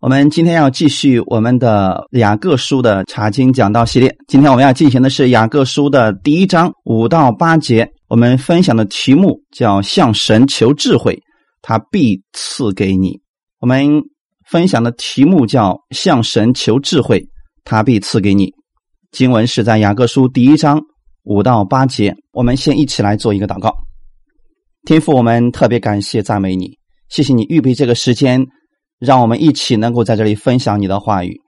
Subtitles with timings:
[0.00, 4.16] 我们今天要继续我们的雅各书的查经讲道系列。
[4.28, 7.90] 今天我们要进行的是雅各书的第一章五到八节。
[8.06, 11.20] 我们分享的题目叫“向神求智慧，
[11.62, 13.20] 他必赐给你”。
[13.58, 14.04] 我们
[14.46, 17.28] 分享的题目叫“向神求智慧，
[17.64, 18.52] 他必赐给你”。
[19.10, 20.80] 经文是在雅各书第一章
[21.24, 22.14] 五到八节。
[22.30, 23.76] 我们先一起来做一个祷告。
[24.84, 26.78] 天父，我们特别感谢赞美你，
[27.08, 28.46] 谢谢你预备这个时间。
[28.98, 31.40] 让我们一起能够在这里分享你的话语。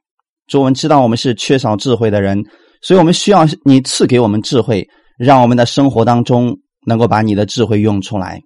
[0.46, 2.42] 主，我们知道我们是缺少智慧的人，
[2.82, 4.86] 所以我们需要你赐给我们智慧，
[5.18, 8.40] 让我们的生活当中能够把你的智慧用出来，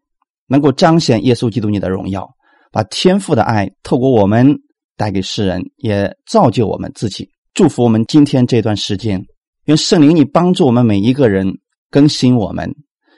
[0.49, 2.29] 能够彰显耶稣基督你的荣耀，
[2.71, 4.55] 把天赋的爱透过我们
[4.97, 7.29] 带给世人，也造就我们自己。
[7.55, 9.23] 祝福我们今天这段时间，
[9.65, 11.47] 愿圣灵你帮助我们每一个人
[11.91, 12.71] 更新我们，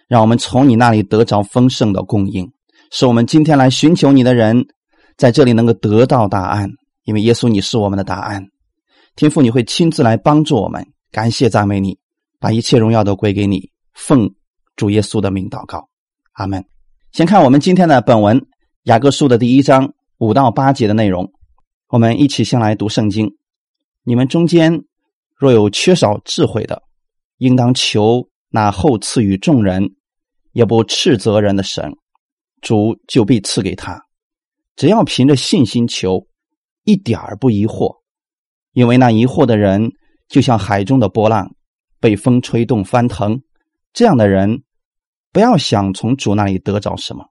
[0.08, 2.46] 让我们从你那里得着丰盛的供应，
[2.92, 4.64] 使我们今天来寻求你的人。
[5.16, 6.70] 在这里能够得到答案，
[7.04, 8.46] 因为耶稣你是我们的答案。
[9.14, 11.98] 天父，你会亲自来帮助我们，感谢赞美你，
[12.38, 13.70] 把一切荣耀都归给你。
[13.94, 14.30] 奉
[14.76, 15.88] 主耶稣的名祷告，
[16.32, 16.62] 阿门。
[17.12, 18.46] 先看我们今天的本文
[18.82, 21.32] 雅各书的第一章五到八节的内容，
[21.88, 23.34] 我们一起先来读圣经。
[24.04, 24.84] 你们中间
[25.34, 26.82] 若有缺少智慧的，
[27.38, 29.94] 应当求那后赐予众人，
[30.52, 31.90] 也不斥责人的神，
[32.60, 34.05] 主就必赐给他。
[34.76, 36.26] 只要凭着信心求，
[36.84, 37.96] 一点儿不疑惑，
[38.72, 39.90] 因为那疑惑的人
[40.28, 41.56] 就像海中的波浪，
[41.98, 43.40] 被风吹动翻腾。
[43.94, 44.62] 这样的人，
[45.32, 47.24] 不要想从主那里得着什么。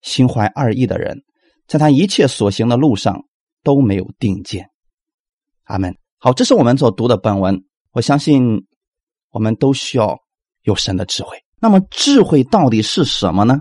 [0.00, 1.22] 心怀二意的人，
[1.66, 3.26] 在他一切所行的路上
[3.62, 4.70] 都没有定见。
[5.64, 5.94] 阿门。
[6.16, 7.62] 好，这是我们所读的本文。
[7.92, 8.66] 我相信
[9.30, 10.18] 我们都需要
[10.62, 11.36] 有神的智慧。
[11.60, 13.60] 那么，智慧到底是什么呢？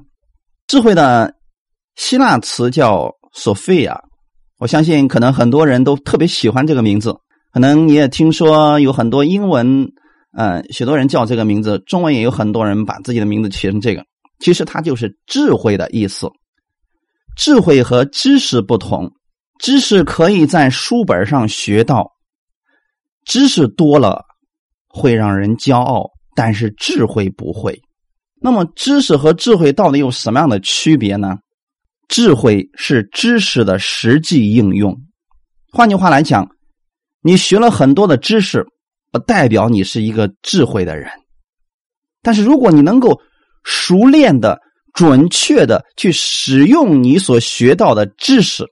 [0.65, 1.35] 智慧的
[1.95, 3.16] 希腊词叫。
[3.37, 4.01] 索菲亚，
[4.57, 7.15] 我相信可能很多人都特别喜欢这个名字。
[7.53, 9.91] 可能你也听说有很多英文，
[10.35, 11.77] 嗯，许多人叫这个名字。
[11.85, 14.03] 中文也有很多人把自己的名字起成这个。
[14.39, 16.31] 其实它就是智慧的意思。
[17.35, 19.11] 智慧和知识不同，
[19.59, 22.13] 知识可以在书本上学到，
[23.23, 24.25] 知识多了
[24.87, 27.79] 会让人骄傲，但是智慧不会。
[28.41, 31.37] 那么，知识和智慧到底有什么样的区别呢？
[32.07, 34.97] 智慧是知识的实际应用。
[35.71, 36.49] 换句话来讲，
[37.21, 38.65] 你学了很多的知识，
[39.11, 41.11] 不代表你是一个智慧的人。
[42.21, 43.21] 但是，如果你能够
[43.63, 44.59] 熟练的、
[44.93, 48.65] 准确的去使用你所学到的知识，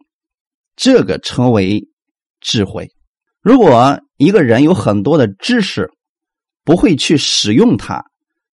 [0.76, 1.88] 这个称为
[2.42, 2.90] 智慧。
[3.42, 5.90] 如果一个人有很多的知识，
[6.64, 8.04] 不会去使用它，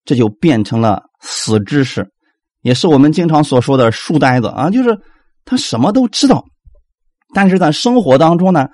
[0.05, 2.07] 这就变成了死知识。
[2.63, 4.99] 也是我们经常所说的书呆子啊，就是
[5.45, 6.45] 他什么都知道，
[7.35, 8.69] 但是在生活当中呢，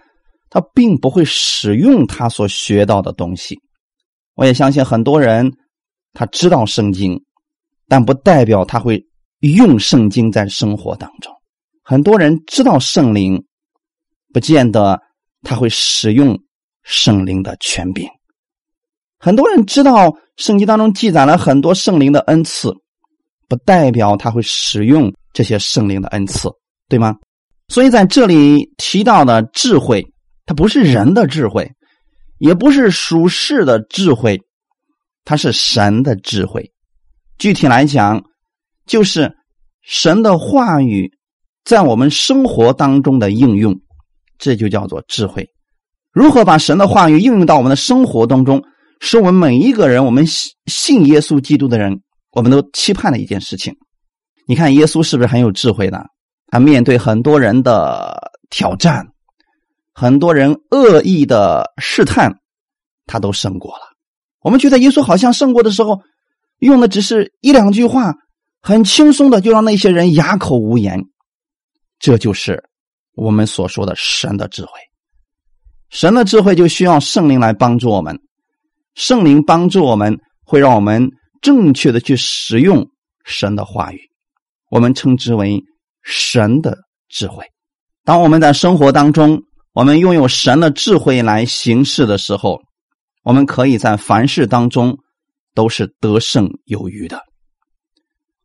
[0.51, 3.59] 他并不会使用他所学到的东西。
[4.35, 5.51] 我也相信很多人
[6.13, 7.25] 他知道圣经，
[7.89, 9.03] 但不代表他会
[9.41, 11.33] 用圣经在生活当中。
[11.83, 13.43] 很多人知道圣灵，
[14.33, 15.01] 不见得
[15.43, 16.39] 他会使用
[16.83, 18.07] 圣灵的权柄。
[19.19, 22.75] 很多人知道圣经当中记载了很多圣灵的恩赐。
[23.49, 26.49] 不代表他会使用这些圣灵的恩赐，
[26.89, 27.17] 对吗？
[27.69, 30.05] 所以在这里提到的智慧，
[30.47, 31.71] 它不是人的智慧，
[32.39, 34.41] 也不是属世的智慧，
[35.25, 36.73] 它是神的智慧。
[37.39, 38.23] 具体来讲，
[38.87, 39.37] 就是
[39.83, 41.11] 神的话语
[41.65, 43.81] 在我们生活当中的应用，
[44.39, 45.49] 这就叫做智慧。
[46.13, 48.63] 如何把神的话语应用到我们的生活当中，
[49.01, 52.01] 是我们每一个人，我们信信耶稣基督的人。
[52.31, 53.75] 我们都期盼的一件事情，
[54.47, 56.05] 你看耶稣是不是很有智慧呢？
[56.49, 59.07] 他面对很多人的挑战，
[59.93, 62.39] 很多人恶意的试探，
[63.07, 63.83] 他都胜过了。
[64.41, 66.01] 我们觉得耶稣好像胜过的时候，
[66.59, 68.15] 用的只是一两句话，
[68.61, 71.01] 很轻松的就让那些人哑口无言。
[71.99, 72.63] 这就是
[73.15, 74.71] 我们所说的神的智慧。
[75.91, 78.21] 神的智慧就需要圣灵来帮助我们，
[78.95, 81.11] 圣灵帮助我们会让我们。
[81.41, 82.91] 正确的去使用
[83.25, 84.01] 神的话语，
[84.71, 85.63] 我们称之为
[86.03, 87.45] 神的智慧。
[88.05, 89.43] 当我们在生活当中，
[89.73, 92.61] 我们拥有神的智慧来行事的时候，
[93.23, 94.99] 我们可以在凡事当中
[95.55, 97.23] 都是得胜有余的。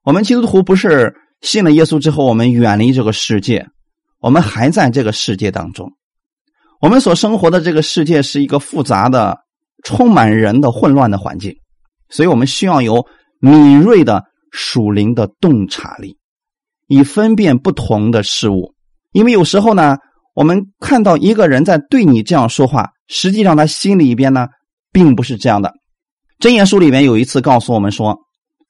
[0.04, 3.68] 我们基督徒不是信了耶稣之后，我们远离这个世界，
[4.20, 5.94] 我们还在这个世界当中。
[6.82, 9.40] 我们所生活的这个世界是一个复杂的、
[9.86, 11.56] 充满人的混乱的环境。
[12.14, 13.08] 所以我们需要有
[13.40, 16.16] 敏锐的属灵的洞察力，
[16.88, 18.76] 以分辨不同的事物。
[19.14, 19.98] 因为有时候呢，
[20.36, 24.48] 我们看到一个人在对你这样说话，实际上他心里边呢，
[24.92, 25.74] 并不是这样的。
[26.40, 28.16] 箴言书里面有一次告诉我们说，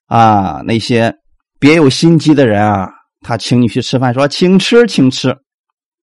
[0.06, 1.14] 啊，那些
[1.60, 2.90] 别有心机的人啊，
[3.20, 5.36] 他请你去吃饭，说请吃，请吃，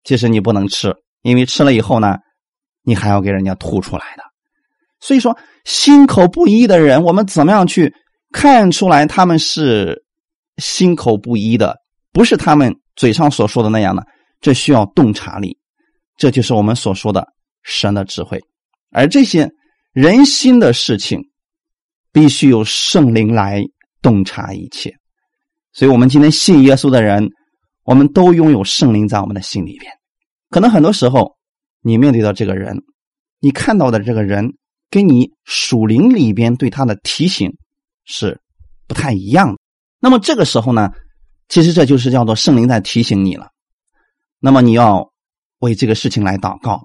[0.03, 2.19] 其实你不能吃，因为吃了以后呢，
[2.83, 4.23] 你还要给人家吐出来的。
[4.99, 5.35] 所以说，
[5.65, 7.93] 心口不一的人，我们怎么样去
[8.31, 10.03] 看出来他们是
[10.57, 11.77] 心口不一的？
[12.11, 14.05] 不是他们嘴上所说的那样的。
[14.41, 15.55] 这需要洞察力，
[16.17, 17.27] 这就是我们所说的
[17.61, 18.41] 神的智慧。
[18.89, 19.47] 而这些
[19.93, 21.21] 人心的事情，
[22.11, 23.63] 必须有圣灵来
[24.01, 24.91] 洞察一切。
[25.73, 27.29] 所以，我们今天信耶稣的人，
[27.83, 29.91] 我们都拥有圣灵在我们的心里边。
[30.49, 31.37] 可能很多时候，
[31.81, 32.75] 你面对的这个人，
[33.39, 34.51] 你看到的这个人，
[34.91, 37.57] 跟你属灵里边对他的提醒
[38.05, 38.39] 是
[38.87, 39.59] 不太一样的。
[39.99, 40.91] 那么这个时候呢，
[41.47, 43.47] 其实这就是叫做圣灵在提醒你了。
[44.39, 45.11] 那么你要
[45.59, 46.81] 为这个事情来祷告，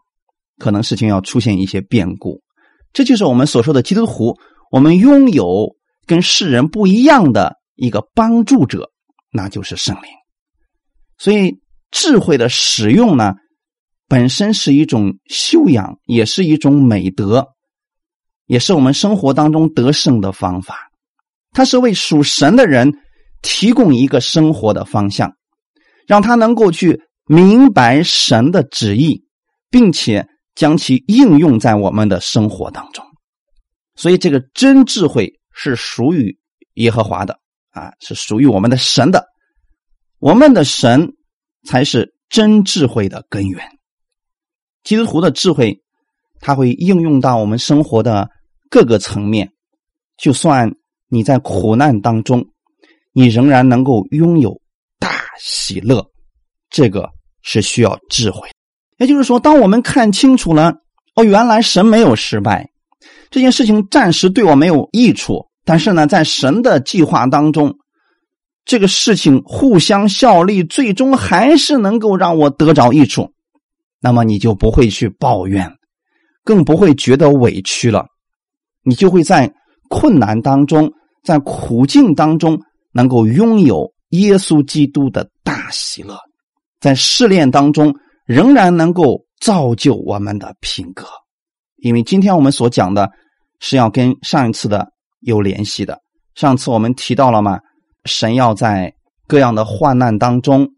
[0.58, 2.42] 可能事情要出现一些变故，
[2.92, 4.38] 这就是我们所说的基督徒，
[4.70, 5.74] 我们拥有
[6.06, 8.90] 跟世人不一样的一个帮助者，
[9.32, 10.04] 那就是圣灵。
[11.18, 11.58] 所以
[11.90, 13.34] 智慧的使用呢，
[14.06, 17.48] 本身是一种修养，也是一种美德，
[18.46, 20.90] 也是我们生活当中得胜的方法。
[21.52, 22.92] 它是为属神的人
[23.42, 25.34] 提供一个生活的方向，
[26.06, 27.02] 让他能够去。
[27.28, 29.24] 明白神的旨意，
[29.68, 33.04] 并且将其应用在我们的生活当中，
[33.96, 36.38] 所以这个真智慧是属于
[36.74, 37.40] 耶和华的
[37.70, 39.26] 啊，是属于我们的神的。
[40.20, 41.14] 我们的神
[41.64, 43.60] 才是真智慧的根源。
[44.84, 45.82] 基督徒的智慧，
[46.38, 48.30] 它会应用到我们生活的
[48.70, 49.50] 各个层面。
[50.16, 50.72] 就算
[51.08, 52.46] 你在苦难当中，
[53.12, 54.60] 你仍然能够拥有
[54.98, 56.04] 大喜乐。
[56.70, 57.10] 这个。
[57.48, 58.48] 是需要智慧，
[58.98, 60.74] 也就是说，当我们看清楚了，
[61.14, 62.68] 哦，原来神没有失败，
[63.30, 67.72] 这件事情暂时对我没有益处，但是呢，在神的计划当中，
[68.64, 73.30] 这个事情互相效力，最终还是能够让我得着益处，
[74.00, 75.72] 那么你就不会去抱怨，
[76.42, 78.06] 更不会觉得委屈了，
[78.86, 79.52] 你就会在
[79.88, 80.92] 困难当中，
[81.24, 82.62] 在苦境当中，
[82.92, 86.16] 能够拥有耶稣基督的大喜乐。
[86.78, 87.92] 在试炼当中，
[88.24, 91.04] 仍然能够造就我们的品格，
[91.78, 93.10] 因为今天我们所讲的
[93.58, 94.86] 是要跟上一次的
[95.18, 96.00] 有联系的。
[96.36, 97.58] 上次我们提到了嘛，
[98.04, 98.94] 神要在
[99.26, 100.68] 各样的患难当中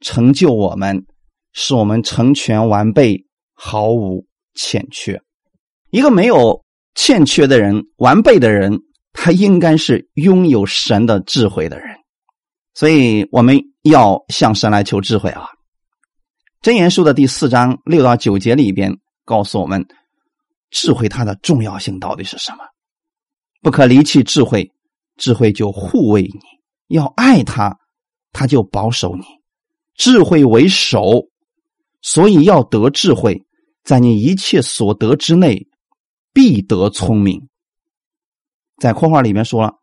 [0.00, 1.06] 成就我们，
[1.54, 3.24] 使我们成全完备，
[3.54, 5.18] 毫无欠缺。
[5.90, 6.62] 一个没有
[7.00, 8.80] 欠缺的人，完备的人，
[9.12, 11.96] 他应该是拥有神的智慧的人。
[12.74, 15.46] 所以我们要向神来求智慧啊！
[16.60, 18.92] 真言书的第四章六到九节里边
[19.24, 19.86] 告诉我们，
[20.70, 22.64] 智慧它的重要性到底是什么？
[23.62, 24.72] 不可离弃智慧，
[25.16, 26.40] 智慧就护卫你；
[26.88, 27.78] 要爱他，
[28.32, 29.24] 他就保守你。
[29.94, 31.28] 智慧为首，
[32.02, 33.46] 所以要得智慧，
[33.84, 35.67] 在你一切所得之内，
[36.32, 37.48] 必得聪明。
[38.78, 39.74] 在括号里面说了，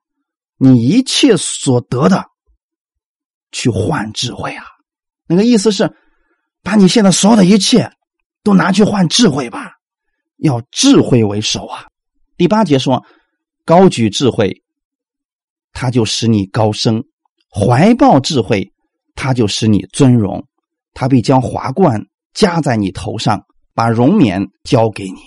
[0.57, 2.25] 你一切所得的。
[3.51, 4.65] 去换智慧啊！
[5.27, 5.95] 那个意思是，
[6.61, 7.89] 把你现在所有的一切
[8.43, 9.71] 都拿去换智慧吧，
[10.39, 11.85] 要智慧为首啊。
[12.35, 13.01] 第八节说，
[13.63, 14.61] 高举智慧，
[15.71, 16.99] 它就使你高升；
[17.49, 18.73] 怀抱智慧，
[19.15, 20.45] 它就使你尊荣。
[20.93, 23.41] 他必将华冠加在你头上，
[23.73, 25.21] 把荣冕交给你。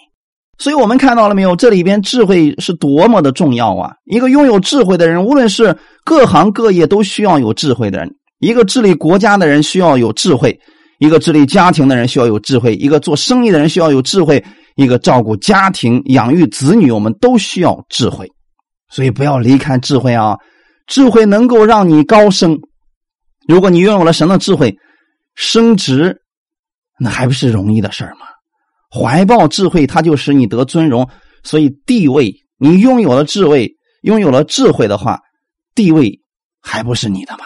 [0.58, 1.54] 所以我们看到了没有？
[1.54, 3.92] 这里边智慧是多么的重要啊！
[4.06, 8.10] 一个拥有智慧的人，无论是各行各业，都需要有智慧的人。
[8.40, 10.58] 一个治理国家的人需要有智慧，
[10.98, 18.28] 一个治理家庭的人需要有智慧，一个做生意的人需要有智慧，一个照顾家庭、养育子女，我们都需要智慧。
[18.90, 20.36] 所以不要离开智慧啊！
[20.86, 22.58] 智慧能够让你高升。
[23.46, 24.76] 如果你拥有了神的智慧，
[25.36, 26.16] 升职
[26.98, 28.26] 那还不是容易的事吗？
[28.90, 31.09] 怀抱智慧，它就使你得尊荣。
[31.42, 35.21] 所以地位，你拥有了智慧，拥有了智慧的话，
[35.75, 36.21] 地位
[36.61, 37.45] 还不是你的吗？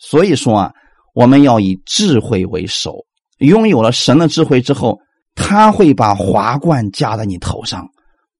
[0.00, 0.72] 所以说啊，
[1.14, 3.06] 我们要以智慧为首。
[3.38, 5.00] 拥有了神的智慧之后，
[5.34, 7.88] 他会把华冠加在你头上，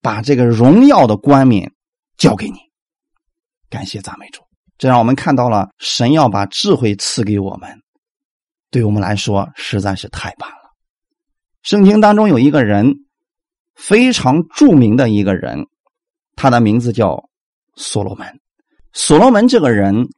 [0.01, 1.73] 把这个荣耀的冠冕
[2.17, 2.59] 交给你。
[3.71, 4.43] 感谢赞美主，
[4.77, 7.71] 这让我们看到了神要把智慧赐给我们，
[8.71, 10.62] 对我们来说实在是太棒了。
[11.63, 12.95] 圣经当中有一个人
[13.75, 15.67] 非常著名的一个人，
[16.37, 17.29] 他的名字叫
[17.75, 18.27] 所罗门。
[18.93, 20.09] 所罗门这个人。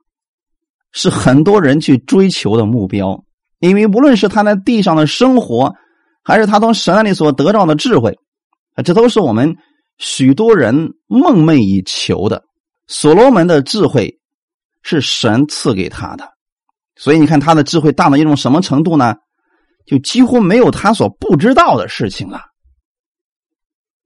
[0.97, 3.25] 是很多人去追求的目标，
[3.59, 5.75] 因为无论是他在地上的生活，
[6.23, 8.17] 还是他从神那里所得到的智慧，
[8.85, 9.57] 这都是我们
[9.99, 12.45] 许多人梦寐以求的。
[12.87, 14.21] 所罗门的智慧
[14.83, 16.31] 是神赐给他的，
[16.95, 19.17] 所以你看他的智慧大到一种什么程度呢？
[19.87, 22.43] 就几乎没有他所不知道的事情了。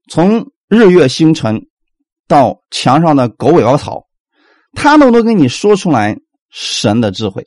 [0.09, 1.67] 从日月星辰
[2.27, 4.07] 到墙上的狗尾巴草，
[4.73, 6.17] 他都能给你说出来
[6.49, 7.45] 神的智慧。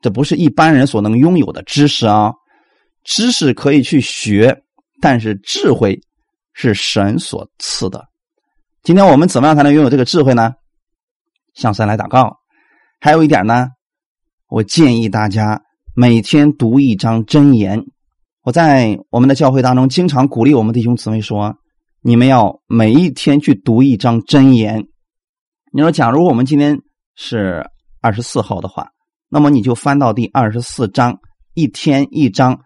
[0.00, 2.32] 这不是一般人所能拥有的知识啊！
[3.04, 4.62] 知识可以去学，
[5.00, 5.98] 但是智慧
[6.52, 8.06] 是神所赐的。
[8.82, 10.52] 今天我们怎么样才能拥有这个智慧呢？
[11.54, 12.38] 向神来祷告。
[13.00, 13.68] 还有一点呢，
[14.48, 15.62] 我建议大家
[15.96, 17.86] 每天读一张真言。
[18.42, 21.56] 我在我们的教会当中经常鼓励我们弟兄姊妹说
[22.02, 24.84] ：“你们要每一天去读一张真言。”
[25.72, 26.76] 你说，假如我们今天
[27.14, 27.64] 是
[28.00, 28.88] 二十四号的话。
[29.28, 31.16] 那么你就翻到第二十四章，
[31.54, 32.58] 一天一章，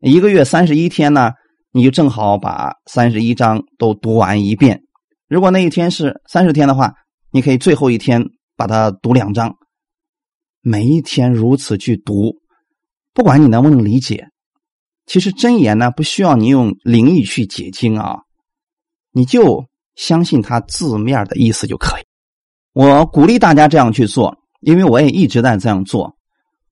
[0.00, 1.32] 一个月三十一天呢，
[1.72, 4.82] 你就正好把三十一章都读完一遍。
[5.28, 6.94] 如果那一天是三十天的话，
[7.32, 8.24] 你可以最后一天
[8.56, 9.56] 把它读两章。
[10.60, 12.36] 每一天如此去读，
[13.14, 14.28] 不管你能不能理解，
[15.06, 18.20] 其实真言呢不需要你用灵意去解经啊，
[19.10, 22.02] 你就相信它字面的意思就可以。
[22.72, 24.38] 我鼓励大家这样去做。
[24.62, 26.14] 因为我也一直在这样做，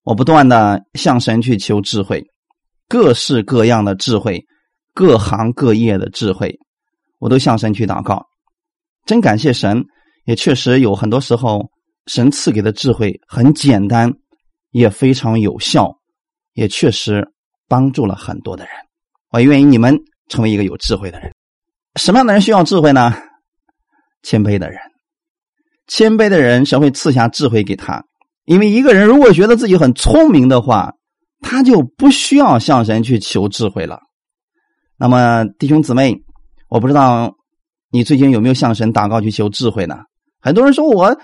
[0.05, 2.25] 我不断的向神去求智慧，
[2.87, 4.47] 各式各样的智慧，
[4.95, 6.57] 各行各业的智慧，
[7.19, 8.27] 我都向神去祷告。
[9.07, 9.87] 真感谢神，
[10.25, 11.69] 也确实有很多时候，
[12.07, 14.15] 神赐给的智慧很简单，
[14.71, 15.99] 也非常有效，
[16.61, 17.27] 也确实
[17.67, 18.73] 帮助了很多的人。
[19.31, 19.99] 我愿意你们
[20.29, 21.33] 成为一个有智慧的人。
[21.99, 23.15] 什么样的人需要智慧呢？
[24.23, 24.79] 谦卑的人。
[25.87, 28.05] 谦卑的人，神会赐下智慧给他。
[28.45, 30.93] 因为一个人如果觉得自己很聪明的话，
[31.41, 33.99] 他就不需要向神去求智慧了。
[34.99, 36.15] 那么，弟兄姊妹，
[36.69, 37.35] 我不知道
[37.91, 39.97] 你最近有没有向神祷告去求智慧呢？
[40.43, 41.17] 很多人说我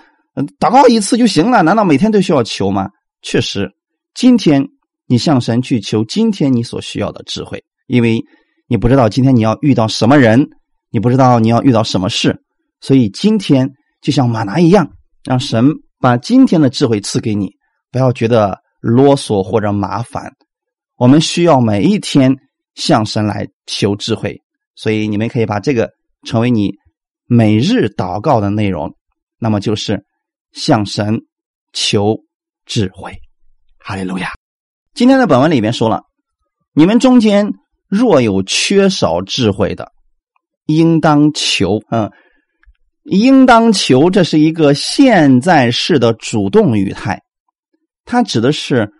[0.59, 2.89] 祷告一次就行了，难道每天都需要求吗？
[3.21, 3.71] 确实，
[4.15, 4.67] 今天
[5.07, 8.23] 你向神去求今天你所需要的智慧，因为
[8.67, 10.47] 你不知道今天你要遇到什么人，
[10.91, 12.39] 你不知道你要遇到什么事，
[12.81, 13.69] 所以今天。
[13.99, 14.87] 就像马拿一样，
[15.23, 15.65] 让神
[15.99, 17.49] 把今天的智慧赐给你，
[17.91, 20.31] 不要觉得啰嗦或者麻烦。
[20.97, 22.33] 我们需要每一天
[22.75, 24.39] 向神来求智慧，
[24.75, 25.89] 所以你们可以把这个
[26.27, 26.71] 成为你
[27.25, 28.95] 每日祷告的内容。
[29.39, 30.05] 那么就是
[30.53, 31.21] 向神
[31.73, 32.15] 求
[32.67, 33.11] 智慧。
[33.79, 34.36] 哈利路亚！
[34.97, 36.05] 今天的本文里面说了，
[36.73, 37.53] 你们中间
[37.87, 39.91] 若有缺少智慧的，
[40.65, 41.79] 应当求。
[41.91, 42.11] 嗯。
[43.03, 47.21] 应当求，这是一个现在式的主动语态，
[48.05, 48.91] 它指的是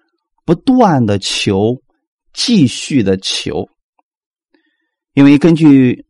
[0.46, 1.76] 不断的求，
[2.32, 3.68] 继续的求。
[5.16, 6.06] 因为根据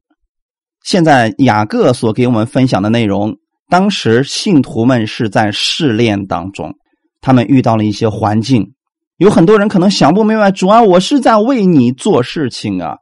[0.84, 3.38] 现在雅各所给我们分享的内容，
[3.70, 6.75] 当时信徒们是在试炼当中，
[7.22, 8.74] 他们遇到了一些环境，
[9.17, 12.97] 有很多人可能想不明白，主啊，我是在为你做事情啊，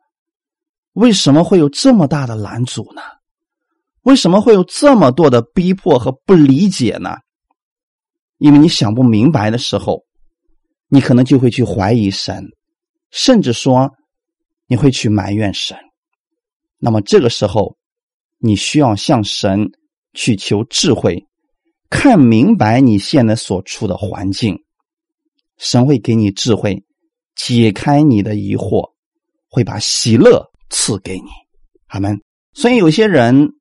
[0.93, 3.01] 为什么会有这么大的拦阻呢？
[4.03, 7.17] 为什么会有这么多的逼迫和不理解呢？
[8.37, 10.05] 因为你想不明白的时候，
[10.87, 12.45] 你可能就会去怀疑神，
[13.11, 13.91] 甚至说
[14.67, 15.77] 你会去埋怨神。
[16.77, 17.75] 那么这个时候，
[18.37, 19.69] 你需要向神
[20.13, 21.27] 去求智慧，
[21.89, 24.64] 看明白你现在所处的环境，
[25.57, 26.83] 神会给你智慧，
[27.35, 28.91] 解开你的疑惑，
[29.49, 31.29] 会把喜乐赐给你。
[31.87, 32.19] 阿门。
[32.53, 33.51] 所以有些人。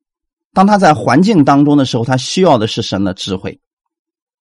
[0.53, 3.59] 当他在环境当中的时候，他需要的是神的智慧。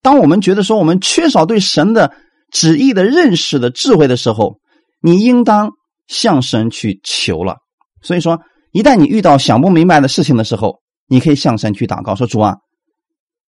[0.00, 2.14] 当我们觉得说我们缺少对神的
[2.52, 4.60] 旨意的认识的智慧的时候，
[5.00, 5.72] 你应当
[6.06, 7.56] 向神去求了。
[8.00, 12.58] 所以说，一旦你遇到想不明白的事情的时候，你可以向神去祷告，说：“主啊，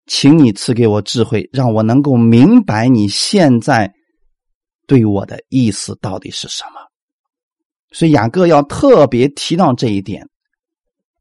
[0.07, 3.93] 请你赐给我智慧，让我能够明白你现在
[4.87, 6.81] 对我的意思到底是什么。”
[7.93, 10.29] 所以雅各要特别提到这一点，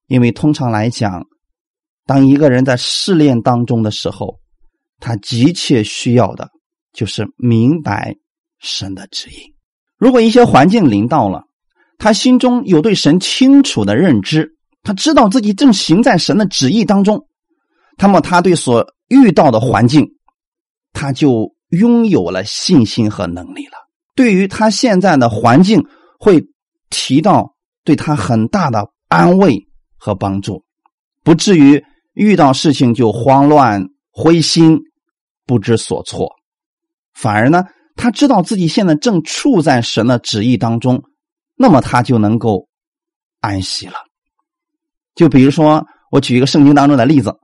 [0.07, 1.25] 因为通常来讲。
[2.07, 4.39] 当一个人在试炼当中的时候，
[4.99, 6.51] 他急切需要的
[6.93, 8.15] 就是明白
[8.59, 9.55] 神的旨意。
[9.97, 11.45] 如果一些环境临到了，
[11.97, 17.27] 他心中有对神清楚的认知，他知道自己正行在神的旨意当中，
[17.97, 20.07] 那么他对所遇到的环境，
[20.93, 23.73] 他就拥有了信心和能力了。
[24.15, 25.83] 对于他现在的环境，
[26.19, 26.43] 会
[26.89, 29.67] 提到对他很大的安慰
[29.97, 30.63] 和帮助，
[31.23, 31.83] 不至于。
[32.15, 34.79] 遇到事情就慌乱、灰心、
[35.45, 36.31] 不知所措，
[37.13, 37.65] 反而呢，
[37.97, 41.03] 他知道自己现在正处在神的旨意当中，
[41.57, 42.69] 那么他就能够
[43.41, 43.95] 安息了。
[45.13, 47.35] 就比如说，我举一个圣经当中的例子，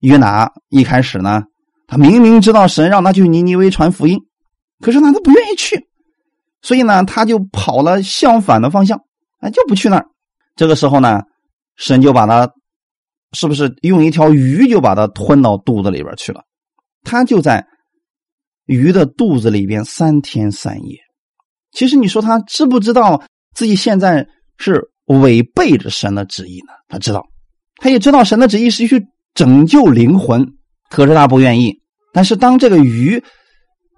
[0.00, 1.44] 约拿一开始呢，
[1.86, 4.18] 他明明知道神让他去尼尼微传福音，
[4.80, 5.86] 可是呢，他不愿意去，
[6.62, 9.00] 所以呢，他就跑了相反的方向，
[9.38, 10.06] 啊，就不去那儿。
[10.54, 11.22] 这个时候呢，
[11.76, 12.50] 神就把他，
[13.32, 16.42] 是不是用一条鱼就把他吞到肚子里边去了？
[17.04, 17.66] 他就在
[18.64, 20.98] 鱼的肚子里边三天三夜。
[21.72, 23.22] 其实你说他知不知道
[23.54, 24.26] 自己现在
[24.58, 24.90] 是？
[25.06, 26.72] 违背着神的旨意呢？
[26.88, 27.24] 他知道，
[27.76, 30.44] 他也知道神的旨意是去拯救灵魂，
[30.90, 31.74] 可是他不愿意。
[32.12, 33.22] 但是当这个鱼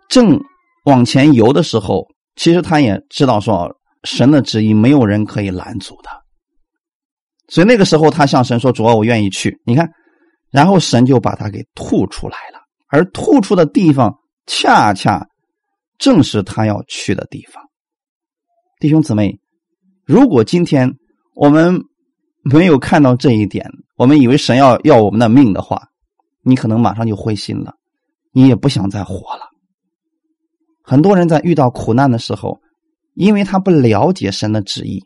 [0.09, 0.40] 正
[0.85, 3.71] 往前游的时候，其实他也知道说
[4.04, 6.11] 神的旨意没有人可以拦阻的。
[7.49, 9.88] 所以那个时候他向神说：“主啊，我愿意去。”你看，
[10.50, 14.14] 然后神就把他给吐出来了，而吐出的地方
[14.47, 15.26] 恰恰
[15.99, 17.62] 正是他要去的地方。
[18.78, 19.38] 弟兄姊妹。
[20.07, 20.90] 如果今天
[21.35, 21.83] 我们
[22.42, 25.83] 没有看到这一点，我们以为神要要我们的命的话，
[26.42, 27.75] 你可能马上就灰心了，
[28.33, 29.49] 你也不想再活了。
[30.83, 32.61] 很多人在遇到苦难的时候，
[33.14, 35.04] 因为他不了解神的旨意，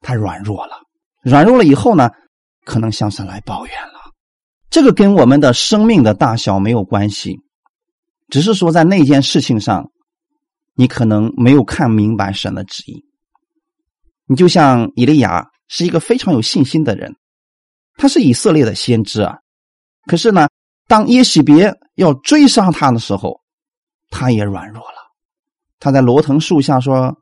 [0.00, 0.76] 他软弱了，
[1.22, 2.10] 软弱了以后呢，
[2.64, 3.94] 可能向神来抱怨了。
[4.70, 7.38] 这个跟我们的生命的大小没有关系，
[8.28, 9.90] 只是说在那件事情上，
[10.74, 13.04] 你可能没有看明白神的旨意。
[14.26, 17.14] 你就像以利亚是一个非常有信心的人，
[17.96, 19.38] 他是以色列的先知啊。
[20.06, 20.48] 可是呢，
[20.86, 23.40] 当耶喜别要追杀他的时候，
[24.10, 24.96] 他也软弱了。
[25.78, 27.16] 他在罗藤树下说：“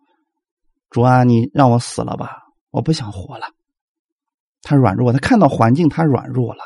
[0.90, 2.38] 主啊，你让我死了吧，
[2.70, 3.46] 我不想活了。”
[4.62, 6.62] 他软弱，他看到环境，他软弱了。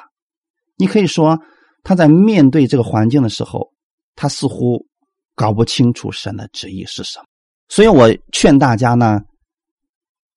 [0.76, 1.40] 你可以说
[1.82, 3.72] 他在面对这个环境的时候，
[4.14, 4.86] 他似乎
[5.34, 7.26] 搞不清楚神的旨意是什么。
[7.68, 9.20] 所以我劝大家呢。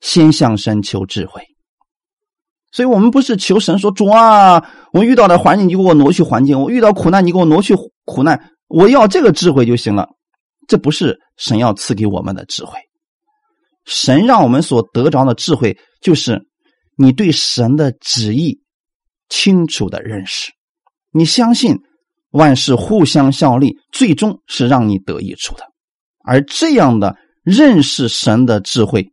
[0.02, 1.46] 先向神求智慧，
[2.72, 10.08] 所以我们不是求神说主啊，我遇到的环境你给我挪去环境，我遇到苦难你给我挪去苦难，我要这个智慧就行了。
[10.68, 12.78] 这不是神要赐给我们的智慧，
[13.86, 16.48] 神让我们所得着的智慧，就是
[16.96, 18.62] 你对神的旨意
[19.30, 20.52] 清楚的认识，
[21.12, 21.76] 你相信
[22.32, 25.64] 万事互相效力，最终是让你得益处的。
[26.24, 29.12] 而这样的认识神的智慧。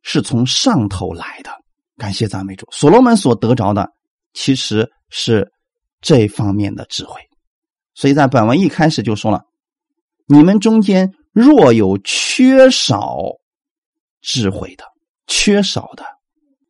[0.00, 1.50] 是从上头来的，
[1.98, 2.66] 感谢赞美主。
[2.70, 3.92] 所罗门所得着的
[4.32, 5.52] 其实是
[6.00, 7.20] 这方面的智慧，
[7.94, 9.42] 所以在本文一开始就说了：
[10.26, 13.18] 你们中间若有缺少
[14.22, 14.84] 智慧的、
[15.26, 16.04] 缺少的，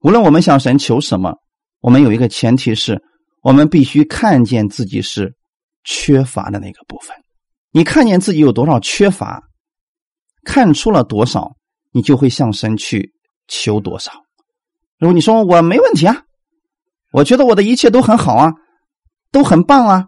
[0.01, 1.37] 无论我们向神求什么，
[1.81, 3.01] 我们有一个前提是
[3.43, 5.37] 我们必须看见自己是
[5.85, 7.15] 缺乏的那个部分。
[7.71, 9.43] 你看见自己有多少缺乏，
[10.43, 11.53] 看出了多少，
[11.93, 13.15] 你就会向神去。
[13.51, 14.13] 求多少？
[14.99, 16.25] 如果你说我没问题啊，
[17.13, 18.53] 我觉得我的一切都很好啊，
[19.31, 20.07] 都很棒啊，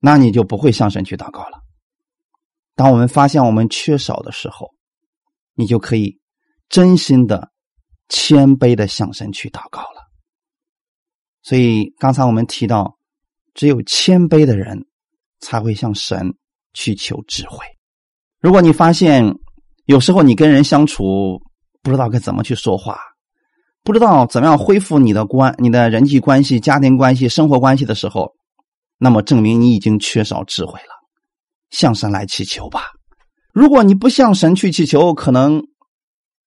[0.00, 1.60] 那你就不会向神去祷告了。
[2.74, 4.70] 当我们发现我们缺少的时候，
[5.54, 6.20] 你就可以
[6.68, 7.50] 真心的、
[8.08, 10.06] 谦卑的向神去祷告了。
[11.42, 12.98] 所以刚才我们提到，
[13.54, 14.86] 只有谦卑的人
[15.40, 16.34] 才会向神
[16.74, 17.64] 去求智慧。
[18.40, 19.24] 如果你发现
[19.84, 21.40] 有时候你跟人相处，
[21.82, 22.98] 不知道该怎么去说话，
[23.86, 28.32] 不知道怎么样恢复你的关、你的人际关系、家庭关系、生活关系的时候，
[28.98, 30.88] 那么证明你已经缺少智慧了。
[31.70, 32.90] 向神来祈求吧。
[33.52, 35.62] 如果你不向神去祈求，可能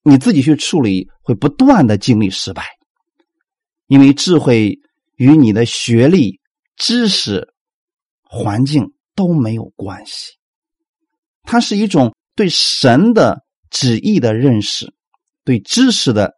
[0.04, 2.66] 你自己去处理会不断的经历失败，
[3.88, 4.78] 因为智慧
[5.16, 6.42] 与你的学历、
[6.76, 7.48] 知识、
[8.22, 10.34] 环境都没有关系，
[11.44, 14.94] 它是一种对神的旨意的认识。
[15.46, 16.34] 对知识的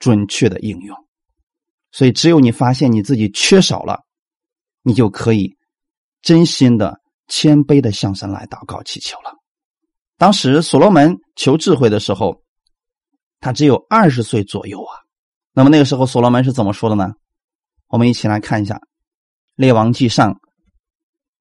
[0.00, 0.96] 准确的应用，
[1.92, 4.00] 所以只有你发现你自己缺少了，
[4.82, 5.56] 你就可以
[6.22, 9.32] 真心的、谦卑的向神来祷告祈求了。
[10.16, 12.42] 当时所罗门求智慧的时候，
[13.38, 14.92] 他只有二十岁左右啊。
[15.52, 17.12] 那么那个时候所罗门是怎么说的呢？
[17.86, 18.74] 我们一起来看一下
[19.54, 20.32] 《列王记上》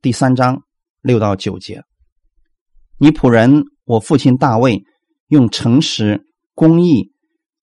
[0.02, 0.62] 第三章
[1.02, 1.84] 六到九节
[3.00, 4.84] ：“你仆人我父亲大卫
[5.30, 6.26] 用诚实。”
[6.60, 7.14] 公义、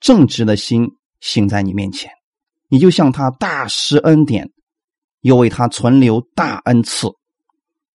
[0.00, 0.88] 正直的心
[1.20, 2.10] 行在你面前，
[2.68, 4.50] 你就向他大施恩典，
[5.20, 7.08] 又为他存留大恩赐，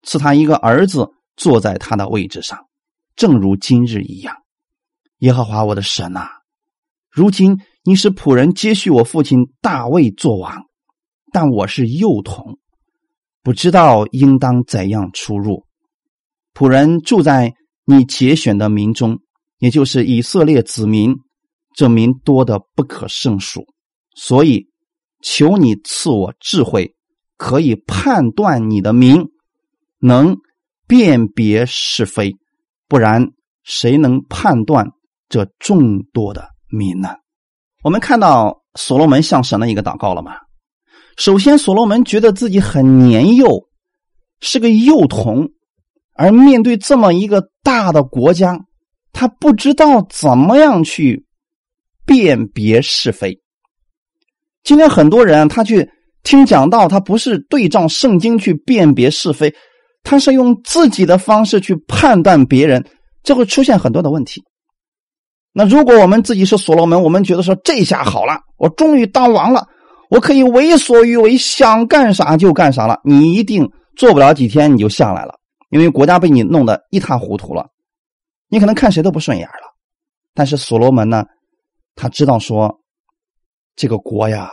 [0.04, 2.68] 赐他一个儿子坐在他的位置上，
[3.16, 4.36] 正如今日一样。
[5.20, 6.28] 耶和华我的神呐，
[7.10, 10.66] 如今你使仆人接续我父亲大卫做王，
[11.32, 12.58] 但我是幼童，
[13.44, 15.66] 不知道应当怎样出入。
[16.54, 17.54] 仆人住在
[17.86, 19.20] 你节选的民中，
[19.60, 21.16] 也就是以色列子民，
[21.74, 23.66] 这民多的不可胜数，
[24.16, 24.68] 所以
[25.22, 26.94] 求你赐我智慧，
[27.38, 29.26] 可以判断你的民，
[30.00, 30.38] 能
[30.88, 32.36] 辨别是非，
[32.88, 33.32] 不然
[33.64, 34.88] 谁能判断
[35.30, 37.16] 这众多的民呢？
[37.84, 40.34] 我们看到所罗门向神的一个祷告了吗？
[41.18, 43.68] 首先，所罗门觉得自己很年幼，
[44.40, 45.50] 是个幼童，
[46.16, 48.60] 而面对这么一个大的国家，
[49.12, 51.26] 他不知道怎么样去
[52.06, 53.40] 辨别是非。
[54.64, 55.90] 今天很多人他去
[56.24, 59.54] 听讲道，他不是对照圣经去辨别是非，
[60.04, 62.86] 他是用自己的方式去判断别人，
[63.24, 64.44] 这会出现很多的问题。
[65.54, 69.68] 那如果我们自己是所罗门，我们觉得说这下好了，我终于当王了。
[70.10, 73.00] 我可以为所欲为，想干啥就干啥了。
[73.04, 75.36] 你一定做不了几天，你就下来了，
[75.70, 77.68] 因为国家被你弄得一塌糊涂了。
[78.50, 79.74] 你可能看谁都不顺眼了。
[80.34, 81.26] 但是所罗门呢，
[81.96, 82.80] 他知道说，
[83.76, 84.50] 这个国呀，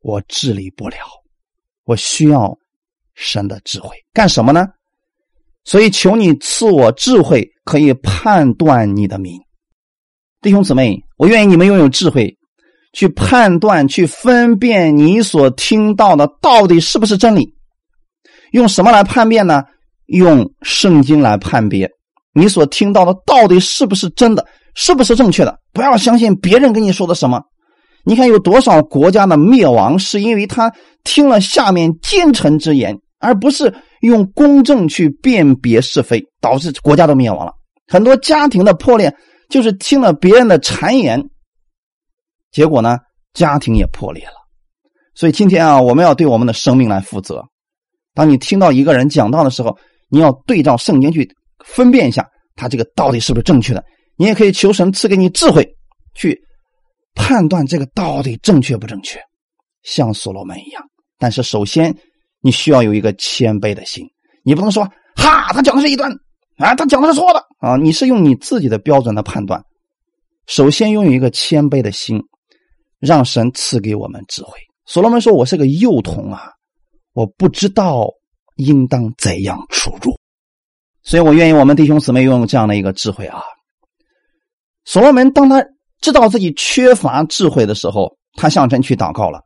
[0.00, 0.96] 我治理不了，
[1.84, 2.56] 我需要
[3.14, 4.66] 神的智慧，干什么呢？
[5.64, 9.40] 所以求你赐我智慧，可以判断你的名。
[10.40, 12.36] 弟兄姊妹，我愿意你们拥有智慧。
[12.92, 17.54] 去判断、去分辨你所听到的到底是不是真理，
[18.52, 19.62] 用什么来判别呢？
[20.06, 21.90] 用圣经来判别
[22.32, 25.58] 你所听到的到底是不是真的，是不是正确的。
[25.72, 27.42] 不要相信别人跟你说的什么。
[28.04, 37.52] 你看有多少国家的灭亡，是因为他听了下面奸臣之言，而不是用公正去辨别是非，导致国家都灭亡了。
[37.88, 39.12] 很多家庭的破裂，
[39.48, 41.20] 就是听了别人的谗言。
[42.52, 42.98] 结果呢，
[43.32, 44.34] 家庭也破裂了。
[45.14, 47.42] 所以今天啊，我们要对我们的生命来负责。
[48.14, 49.76] 当你听到一个人讲道的时候，
[50.08, 51.28] 你要对照圣经去
[51.64, 53.84] 分辨一下，他这个到底是不是正确的。
[54.16, 55.66] 你也可以求神赐给你智慧，
[56.14, 56.40] 去
[57.14, 59.20] 判断这个到底正确不正确，
[59.82, 60.82] 像所罗门一样。
[61.18, 61.96] 但是首先，
[62.40, 64.04] 你需要有一个谦卑的心，
[64.44, 64.84] 你不能说
[65.16, 66.10] 哈，他讲的是一段
[66.58, 67.76] 啊，他讲的是错的啊。
[67.76, 69.62] 你是用你自己的标准来判断。
[70.46, 72.22] 首先，拥有一个谦卑的心。
[72.98, 74.52] 让神赐给我们智慧。
[74.86, 76.48] 所罗门说：“我是个幼童啊，
[77.12, 78.08] 我不知道
[78.56, 80.18] 应当怎样出入。”
[81.04, 83.42] 所以我愿意我们弟兄姊妹拥有这样的一个智慧啊。
[84.86, 85.62] 所罗门当他
[86.00, 89.42] 知道自己缺乏智慧的时候，他向神去祷告了。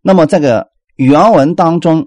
[0.00, 2.04] 那么这个原文当中，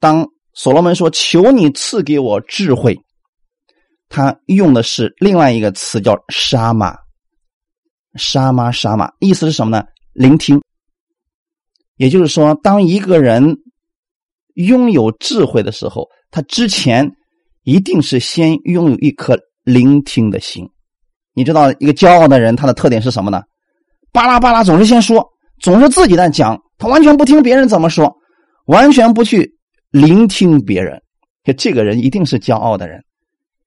[0.00, 2.98] 当所罗门说：“求你赐给我智慧”，
[4.08, 6.96] 他用的是另外一个词叫“沙玛”。
[8.16, 9.84] 沙玛沙玛，意思是什么呢？
[10.12, 10.62] 聆听。
[11.96, 13.56] 也就是说，当一个人
[14.54, 17.10] 拥有智慧的时候，他之前
[17.62, 20.68] 一定是先拥有一颗聆听的心。
[21.34, 23.42] 你知道，一个骄傲的人，他的特点是什么呢？
[24.12, 25.26] 巴拉巴拉，总是先说，
[25.60, 28.14] 总是自己在讲，他完全不听别人怎么说，
[28.66, 29.50] 完全不去
[29.90, 31.00] 聆听别人。
[31.56, 33.02] 这个人一定是骄傲的人。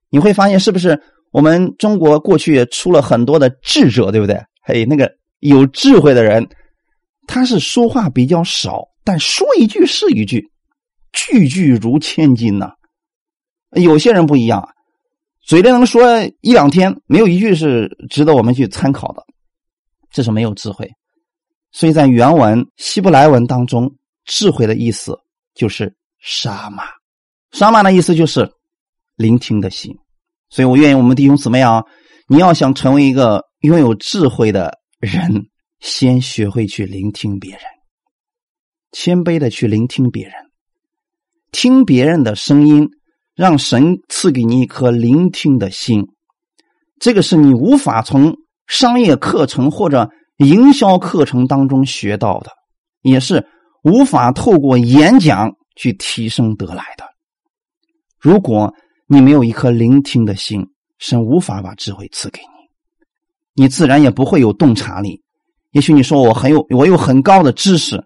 [0.10, 1.01] 你会发现，是不是？
[1.32, 4.39] 我们中国过去出了很多的智者，对不对？
[4.63, 6.47] 嘿，那个有智慧的人，
[7.28, 10.49] 他是说话比较少，但说一句是一句，
[11.12, 12.71] 句句如千金呐。
[13.71, 14.65] 有些人不一样，
[15.45, 19.23] 嘴里能说一两天，没有一句是值得我们去参考的，
[20.10, 20.91] 这是没有智慧。
[21.71, 25.19] 所以在原文希伯来文当中，智慧的意思
[25.53, 26.86] 就是沙马，
[27.51, 28.49] 沙马的意思就是
[29.15, 29.95] 聆听的心。
[30.49, 31.84] 所以我愿意我们弟兄姊妹啊，
[32.27, 35.45] 你要想成为一个拥有智慧的人，
[35.79, 37.62] 先学会去聆听别人，
[38.93, 40.34] 谦卑的去聆听别人，
[41.51, 42.89] 听别人的声音，
[43.35, 46.07] 让神赐给你一颗聆听的心。
[46.99, 48.35] 这个是你无法从
[48.67, 52.49] 商业课程或者营销课程当中学到的，
[53.01, 53.45] 也是
[53.83, 57.05] 无法透过演讲去提升得来的。
[58.19, 58.73] 如果。
[59.07, 60.67] 你没有一颗聆听的心，
[60.97, 65.21] 神无法把智慧赐给你，你自然也不会有洞察力。
[65.73, 68.03] 也许你说我很有，我有很高的知识，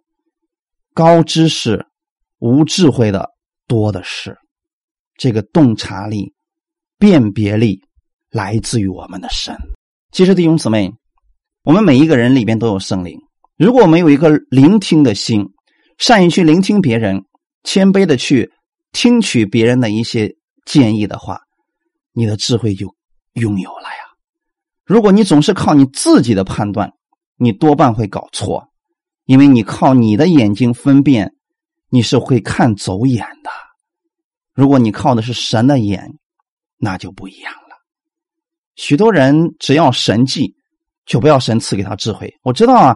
[0.93, 1.85] 高知识
[2.39, 3.29] 无智慧的
[3.65, 4.37] 多的是。
[5.19, 6.33] 这个洞察力、
[6.97, 7.79] 辨别力
[8.31, 9.55] 来自于我们的神。
[10.11, 10.91] 其实弟兄姊妹，
[11.63, 13.19] 我们每一个人里边都有圣灵。
[13.57, 15.45] 如果我们有一个聆听的心，
[15.99, 17.25] 善于去聆听别人，
[17.63, 18.51] 谦卑的去
[18.91, 20.35] 听取别人的一些。
[20.65, 21.41] 建议的话，
[22.13, 22.93] 你的智慧就
[23.33, 24.13] 拥有了呀。
[24.85, 26.93] 如果你总是靠你自己的判断，
[27.37, 28.69] 你多半会搞错，
[29.25, 31.33] 因为你靠你的眼睛分辨，
[31.89, 33.49] 你是会看走眼的。
[34.59, 36.05] 如果你靠的是神的眼，
[36.79, 37.77] 那就不一样了。
[38.75, 40.53] 许多人只要神迹，
[41.05, 42.29] 就不要神赐给他智慧。
[42.43, 42.93] 我知道啊，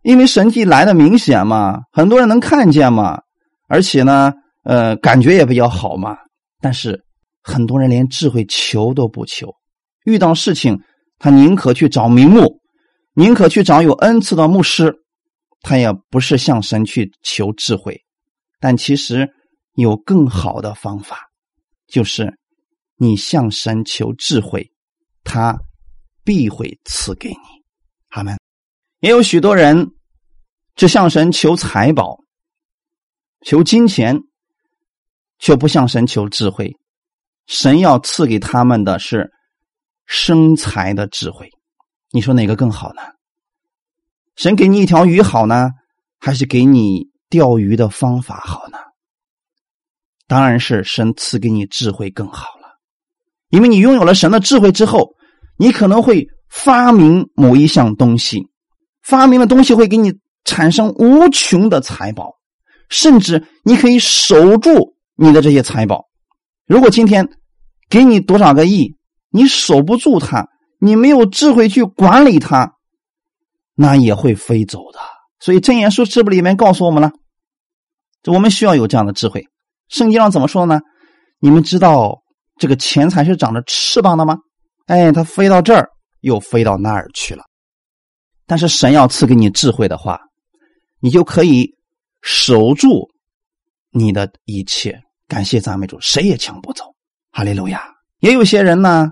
[0.00, 3.20] 因为神迹来的明显嘛，很多人能看见嘛，
[3.68, 4.32] 而且呢，
[4.64, 6.16] 呃，感觉也比较好嘛。
[6.62, 6.98] 但是
[7.42, 9.52] 很多人连智慧求都不求，
[10.06, 10.80] 遇到事情
[11.18, 12.58] 他宁可去找名目，
[13.12, 14.94] 宁可去找有恩赐的牧师，
[15.60, 18.00] 他也不是向神去求智慧。
[18.60, 19.28] 但其实
[19.82, 21.30] 有更好的方法，
[21.86, 22.38] 就是
[22.96, 24.72] 你向神求智慧，
[25.24, 25.58] 他
[26.24, 27.64] 必会赐给你。
[28.08, 28.38] 好们，
[29.00, 29.92] 也有许多人
[30.74, 32.18] 只向神求财宝、
[33.42, 34.18] 求金钱，
[35.38, 36.76] 却不向神求智慧。
[37.46, 39.30] 神要赐给他们的是
[40.06, 41.48] 生财的智慧。
[42.10, 43.02] 你说哪个更好呢？
[44.34, 45.70] 神给你一条鱼好呢，
[46.18, 47.14] 还是给你？
[47.28, 48.78] 钓鱼的方法好呢，
[50.28, 52.78] 当然是神赐给你智慧更好了，
[53.50, 55.14] 因为你拥有了神的智慧之后，
[55.56, 58.48] 你可能会发明某一项东西，
[59.02, 60.12] 发明的东西会给你
[60.44, 62.32] 产生无穷的财宝，
[62.88, 66.06] 甚至你可以守住你的这些财宝。
[66.66, 67.28] 如果今天
[67.88, 68.96] 给你多少个亿，
[69.30, 70.48] 你守不住它，
[70.80, 72.72] 你没有智慧去管理它，
[73.76, 74.98] 那也会飞走的。
[75.38, 77.12] 所以《真言书》这部里面告诉我们了，
[78.26, 79.46] 我们需要有这样的智慧。
[79.88, 80.80] 圣经上怎么说呢？
[81.38, 82.16] 你们知道
[82.58, 84.36] 这个钱财是长着翅膀的吗？
[84.86, 85.88] 哎，它飞到这儿，
[86.20, 87.44] 又飞到那儿去了。
[88.46, 90.20] 但是神要赐给你智慧的话，
[91.00, 91.68] 你就可以
[92.22, 93.08] 守住
[93.90, 94.98] 你的一切。
[95.28, 96.84] 感谢赞美主，谁也抢不走。
[97.32, 97.82] 哈利路亚。
[98.20, 99.10] 也有些人呢，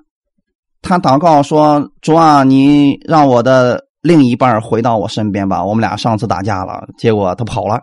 [0.83, 7.81] 他祷告说：“主啊，你让我的。”另一半回到我身边吧，我们俩上次打架了，结果他跑了。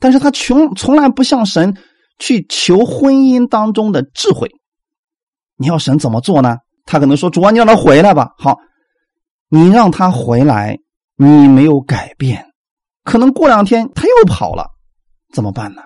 [0.00, 1.76] 但是他穷从来不向神
[2.18, 4.50] 去求婚姻当中的智慧。
[5.56, 6.56] 你要神怎么做呢？
[6.86, 8.56] 他可能说：“主啊，你让他回来吧。”好，
[9.48, 10.78] 你让他回来，
[11.16, 12.46] 你没有改变，
[13.04, 14.70] 可能过两天他又跑了，
[15.32, 15.82] 怎么办呢？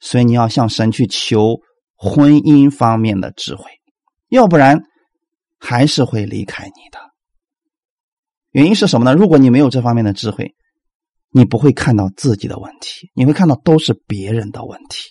[0.00, 1.58] 所以你要向神去求
[1.94, 3.64] 婚姻方面的智慧，
[4.28, 4.80] 要不然
[5.58, 6.98] 还是会离开你的。
[8.52, 9.14] 原因是什么呢？
[9.14, 10.54] 如果你没有这方面的智慧，
[11.30, 15.10] 你不会看到自己的问题，你会看到都是别人的问题。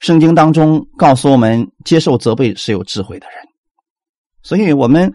[0.00, 3.36] 圣经当中告诉我们，接受责备是有智慧的人。
[4.42, 5.14] 所以，我们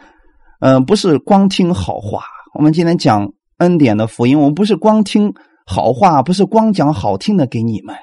[0.60, 2.24] 呃不是光听好话。
[2.56, 5.34] 我们今天讲恩典的福音，我们不是光听
[5.66, 7.96] 好话，不是光讲好听的给你们。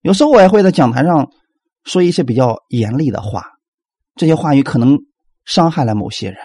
[0.00, 1.30] 有时候我也会在讲台上
[1.84, 3.44] 说一些比较严厉的话，
[4.16, 4.98] 这些话语可能
[5.44, 6.38] 伤害了某些人。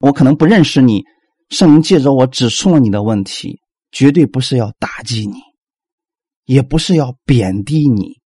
[0.00, 1.04] 我可能不认识你。
[1.50, 3.58] 圣灵借着我指出了你的问题，
[3.90, 5.40] 绝对不是要打击你，
[6.44, 8.20] 也不是要贬低你，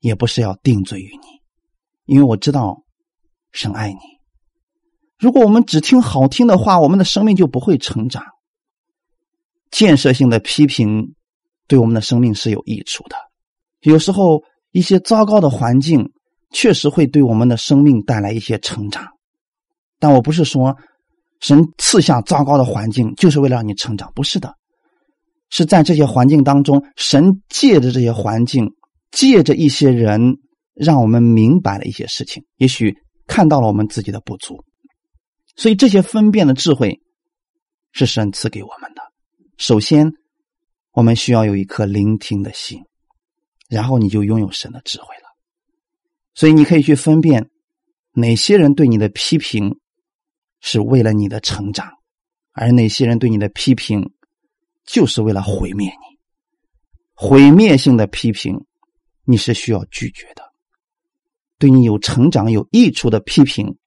[0.00, 1.40] 也不是要定罪于你，
[2.04, 2.84] 因为我知道
[3.52, 3.98] 神爱你。
[5.18, 8.22] 如果我们只听好听的话，我们的生命就不会成长。
[9.70, 11.14] 建设性的批评
[11.66, 13.16] 对我们的生命是有益处的。
[13.80, 16.12] 有时候一些糟糕的环境
[16.50, 19.08] 确实会对我们的生命带来一些成长，
[19.98, 20.76] 但我不是说。
[21.40, 24.54] 神赐下糟糕的环境，就是为了让你成长，不是的，
[25.50, 28.72] 是在这些环境当中，神借着这些环境，
[29.12, 30.38] 借着一些人，
[30.74, 32.96] 让我们明白了一些事情，也许
[33.26, 34.64] 看到了我们自己的不足，
[35.54, 37.00] 所以这些分辨的智慧
[37.92, 39.02] 是神赐给我们的。
[39.58, 40.12] 首先，
[40.90, 42.80] 我们需要有一颗聆听的心，
[43.68, 45.28] 然后你就拥有神的智慧了。
[46.34, 47.48] 所以你可以去分辨
[48.12, 49.78] 哪些人对你的批评。
[50.60, 51.90] 是为了你的成长，
[52.52, 54.12] 而那些人对你的批评，
[54.84, 56.18] 就是为了毁灭你。
[57.14, 58.64] 毁灭性的批评，
[59.24, 60.42] 你是需要拒绝的；
[61.58, 63.78] 对你有成长、有益处的批评，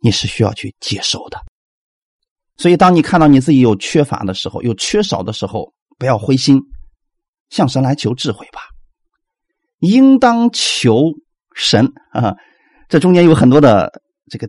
[0.00, 1.38] 你是需要去接受的。
[2.56, 6.60] 所以，当你看到你自己有缺乏的时候，有缺少的时候，不要灰心，
[7.50, 8.60] 向神来求智慧吧。
[9.78, 11.12] 应当求
[11.54, 12.36] 神啊！
[12.88, 14.48] 这中间有很多的这个。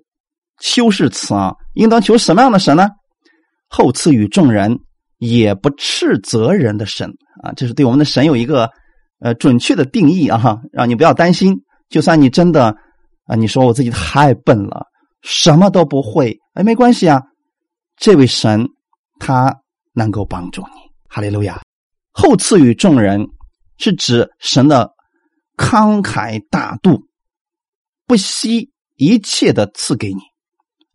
[0.60, 2.90] 修饰词啊，应当求什么样的神呢？
[3.68, 4.80] 后赐予众人，
[5.18, 7.10] 也不斥责人的神
[7.44, 8.70] 啊，这是对我们的神有一个
[9.20, 11.56] 呃准确的定义啊，让你不要担心。
[11.90, 12.76] 就算你真的
[13.26, 14.88] 啊，你说我自己太笨了，
[15.22, 17.22] 什么都不会，哎，没关系啊，
[17.98, 18.68] 这位神
[19.20, 19.62] 他
[19.94, 20.90] 能够帮助你。
[21.08, 21.62] 哈利路亚！
[22.12, 23.28] 后赐予众人
[23.78, 24.92] 是指神的
[25.58, 27.04] 慷慨大度，
[28.06, 30.22] 不惜一切的赐给你。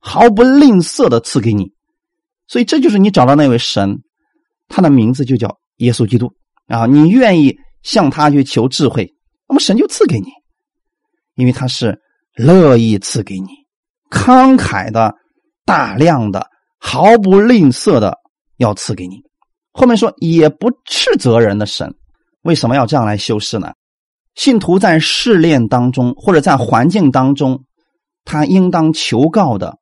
[0.06, 1.72] 毫不吝啬的赐给你，
[2.46, 4.02] 所以这就是你找到那位神，
[4.68, 6.30] 他的名字就叫耶稣基督
[6.66, 6.84] 啊！
[6.84, 9.14] 你愿意向他去求智慧，
[9.48, 10.26] 那么神就赐给你，
[11.36, 11.98] 因为他是
[12.36, 13.48] 乐意赐给你，
[14.10, 15.14] 慷慨的、
[15.64, 16.46] 大量的、
[16.78, 18.18] 毫不吝啬的
[18.58, 19.22] 要赐给你。
[19.72, 21.94] 后面说也不斥责人的神，
[22.42, 23.72] 为什么要这样来修饰呢？
[24.34, 27.64] 信徒在试炼当中或者在环境当中，
[28.26, 29.78] 他应当求告的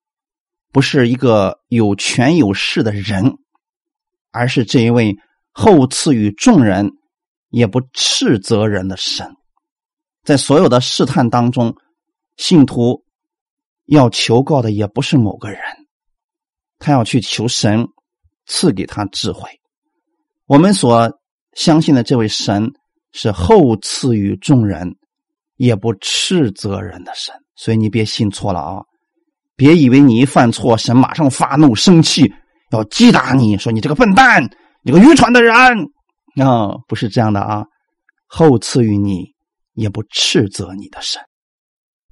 [0.72, 3.36] 不是一个有权有势的人，
[4.30, 5.14] 而是这一位
[5.52, 6.90] 后赐予众人
[7.50, 9.36] 也不斥责人的神。
[10.24, 11.76] 在所有的试探当中，
[12.36, 13.04] 信徒
[13.86, 15.60] 要求告的也不是某个人，
[16.78, 17.86] 他要去求神
[18.46, 19.50] 赐给他智慧。
[20.46, 21.20] 我们所
[21.52, 22.72] 相信的这位神
[23.12, 24.96] 是后赐予众人，
[25.56, 28.82] 也不斥责人的神，所以你别信错了啊！
[29.56, 32.32] 别以为你一犯错，神马上发怒生气，
[32.70, 34.50] 要击打你，说你这个笨蛋，
[34.82, 36.74] 你个愚蠢的人啊！
[36.88, 37.64] 不是这样的啊！
[38.26, 39.32] 后赐予你，
[39.74, 41.20] 也不斥责你的神。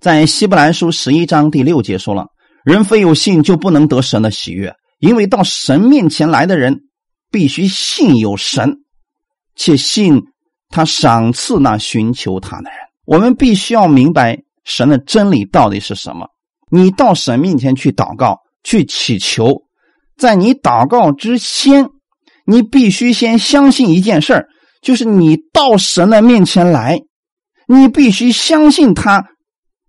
[0.00, 2.26] 在希伯来书十一章第六节说了
[2.64, 6.80] ：“人非有信，就不能得神的喜悦，因为到神面前来的人。”
[7.32, 8.78] 必须信有神，
[9.54, 10.20] 且信
[10.68, 12.78] 他赏赐那寻求他的人。
[13.04, 16.26] 我们必须要明白神的真理到底是什么。
[16.70, 19.62] 你到神面前去祷告、去祈求，
[20.16, 21.88] 在你祷告之先，
[22.46, 24.46] 你必须先相信一件事儿，
[24.80, 27.00] 就是你到神的面前来，
[27.66, 29.24] 你必须相信他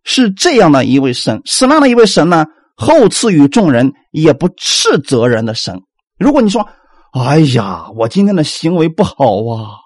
[0.04, 2.46] 是这样的一位神，什么样的一位神呢？
[2.76, 5.80] 后赐予众人也不斥责人的神。
[6.18, 6.68] 如果你说，
[7.14, 9.14] 哎呀，我今天的行为不好
[9.46, 9.78] 啊！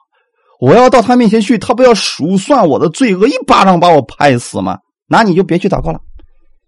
[0.62, 4.78] 我要到他面前去，他不要数算我的罪恶，一巴掌把我拍死吗？
[5.10, 6.00] 那你就别去祷告了。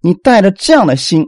[0.02, 1.26] 你带着这样的心，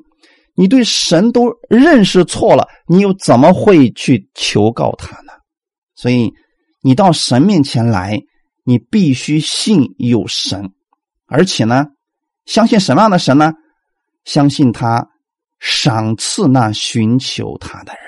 [0.55, 5.33] 你对神都认识错了，你又怎么会去求告他呢？
[5.95, 6.31] 所以，
[6.81, 8.19] 你到神面前来，
[8.63, 10.71] 你必须信有神，
[11.27, 11.87] 而且呢，
[12.45, 13.53] 相信什么样的神呢？
[14.25, 15.07] 相信他
[15.59, 18.03] 赏赐那寻求他的人。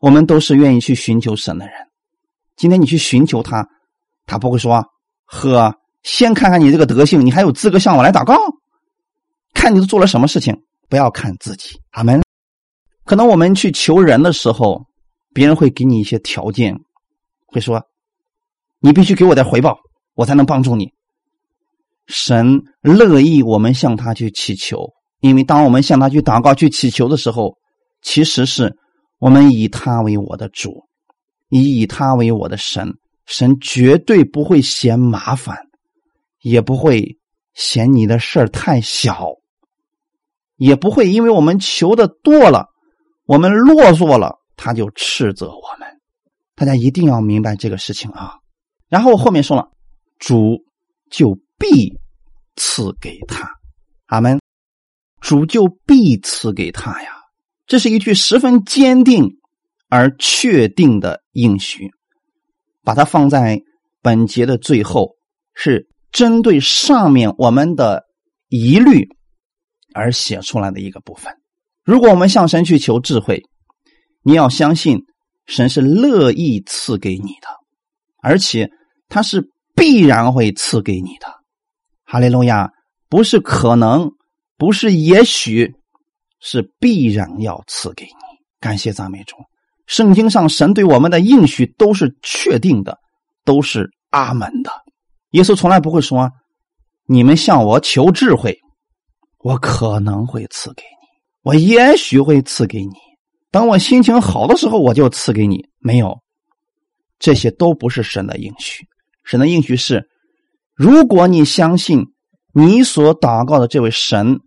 [0.00, 1.74] 我们都是愿意去寻求神的人。
[2.56, 3.66] 今天你去寻求他，
[4.26, 4.84] 他不会说
[5.24, 8.36] ：“呵，先看看你这个德性，你还有资格向我来祷告？
[9.54, 10.54] 看你都做了什么事情，
[10.90, 12.20] 不要看自己。”阿门。
[13.04, 14.84] 可能我们去求人的时候，
[15.32, 16.76] 别人会给你一些条件，
[17.46, 17.82] 会说
[18.80, 19.78] ：“你必须给我点回报，
[20.14, 20.92] 我才能帮助你。”
[22.06, 27.56] 神乐意我们向他去祈求，因为当我们向他去祷告、去祈求的时候，
[28.02, 28.76] 其实是。
[29.20, 30.84] 我们以他为我的主，
[31.48, 32.92] 以以他为我的神，
[33.24, 35.56] 神绝对不会嫌麻烦，
[36.42, 37.16] 也不会
[37.54, 39.30] 嫌你的事儿太小，
[40.64, 42.68] 也不会因为我们求的多了，
[43.26, 45.86] 我们落座了，他就斥责我们。
[46.54, 48.36] 大家一定要明白这个事情啊！
[48.88, 49.68] 然后我后面说了，
[50.18, 50.56] 主
[51.10, 51.92] 就必
[52.56, 53.46] 赐给他，
[54.06, 54.40] 阿门。
[55.20, 57.10] 主就必赐给他呀。
[57.66, 59.36] 这是一句十分坚定
[59.90, 61.90] 而确定的应许，
[62.82, 63.60] 把它放在
[64.00, 65.16] 本节的最后，
[65.52, 68.04] 是针对上面我们的
[68.48, 69.06] 疑虑
[69.94, 71.32] 而写出来的一个部分。
[71.84, 73.42] 如果我们向神去求智慧，
[74.22, 75.00] 你要相信
[75.46, 77.48] 神是乐意赐给你的，
[78.20, 78.68] 而且
[79.08, 81.26] 他是必然会赐给你的。
[82.04, 82.70] 哈利路亚，
[83.08, 84.10] 不是可能，
[84.58, 85.72] 不是也许。
[86.46, 88.10] 是必然要赐给你，
[88.60, 89.34] 感谢赞美主。
[89.86, 92.98] 圣经上神对我们的应许都是确定的，
[93.46, 94.70] 都是阿门的。
[95.30, 96.30] 耶稣从来不会说
[97.08, 98.58] ：“你们向我求智慧，
[99.44, 101.06] 我可能会赐给你，
[101.42, 102.94] 我也许会赐给你。
[103.50, 106.18] 等我心情好的时候，我就赐给你。”没有，
[107.18, 108.86] 这些都不是神的应许。
[109.22, 110.08] 神的应许是：
[110.74, 112.06] 如果你相信
[112.54, 114.40] 你所祷告的这位神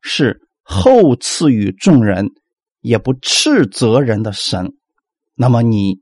[0.00, 0.40] 是。
[0.72, 2.28] 后赐予众人，
[2.80, 4.72] 也不斥责人的神，
[5.34, 5.98] 那么你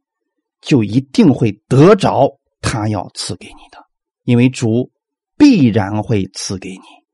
[0.61, 3.79] 就一定会得着他要赐给你的，
[4.25, 4.91] 因为主
[5.39, 7.08] 必然会赐给你。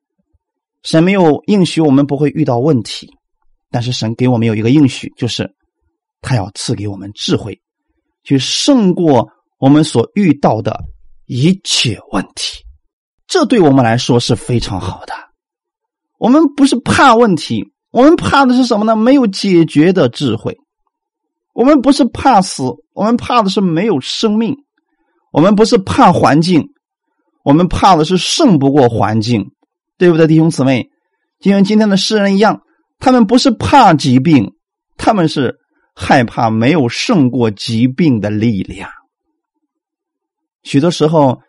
[0.84, 3.10] 神没有应许我们不会遇到问题，
[3.70, 5.50] 但是神给我们有一个应许，就是
[6.20, 7.58] 他要赐给我们智慧，
[8.22, 9.28] 去胜过
[9.58, 10.78] 我们所遇到的
[11.26, 12.62] 一切问题。
[13.26, 15.14] 这对我们来说是非常好的。
[16.18, 18.94] 我们不是怕问题，我们怕的是什么呢？
[18.94, 20.56] 没有解决的智慧。
[21.54, 22.62] 我们不是怕死，
[22.92, 24.54] 我们怕的是没有生命。
[25.32, 26.68] 我们不是怕环境，
[27.42, 29.50] 我们怕的是胜不过环境，
[29.98, 30.88] 对不对，弟兄姊妹？
[31.40, 32.62] 就像今天的诗人一样，
[32.98, 34.54] 他们不是怕疾病，
[34.96, 35.56] 他们是
[35.94, 38.90] 害怕没有胜过疾病的力量。
[40.62, 41.40] 许多时候，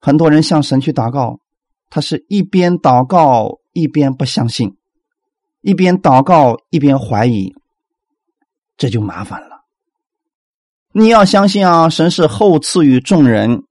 [0.00, 1.38] 很多人向神去祷告，
[1.90, 3.58] 他是一边祷告。
[3.74, 4.76] 一边不相信，
[5.62, 7.54] 一边祷告一边怀疑，
[8.76, 9.62] 这就麻烦了。
[10.92, 13.62] 你要相信啊，神是厚赐予众人，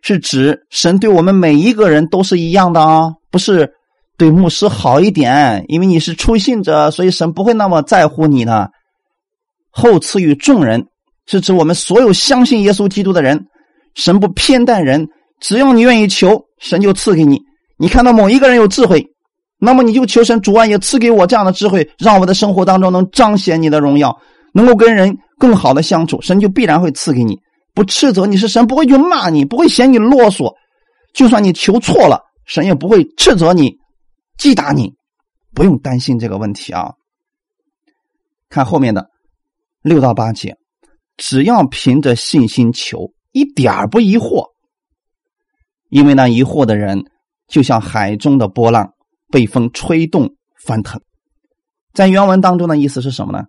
[0.00, 3.68] 是指神对我们每一个人都是一样的啊，不是
[4.16, 8.70] 对牧师好一点，因为你是初信者，所以神不会那么在乎你的。
[9.72, 10.86] 后赐予众人，
[11.26, 13.44] 是指我们所有相信耶稣基督的人，
[13.96, 15.08] 神不偏待人，
[15.40, 17.40] 只要你愿意求，神就赐给你。
[17.76, 19.04] 你看到某一个人有智慧，
[19.58, 24.16] 那么你就求神主啊，也赐给我这样的智慧，让我的生活当中能彰显你的荣耀，
[24.52, 27.36] 能够跟人更好的相处，神就必然会赐给你。
[27.74, 30.54] 不斥责你是神，不会去骂你，不会嫌你啰嗦。
[31.12, 33.78] 就算你求错了，神也不会斥责你、
[34.36, 34.94] 击打你，
[35.54, 36.92] 不用担心这个问题啊。
[38.48, 39.10] 看后面的。
[39.82, 40.56] 六到八节，
[41.18, 44.46] 只要凭着信心求，一点不疑惑，
[45.90, 47.04] 因为那疑惑的人
[47.48, 48.94] 就像海中的波浪，
[49.30, 50.98] 被风吹动翻腾。
[51.92, 53.44] 在原文当中的意思是什么呢？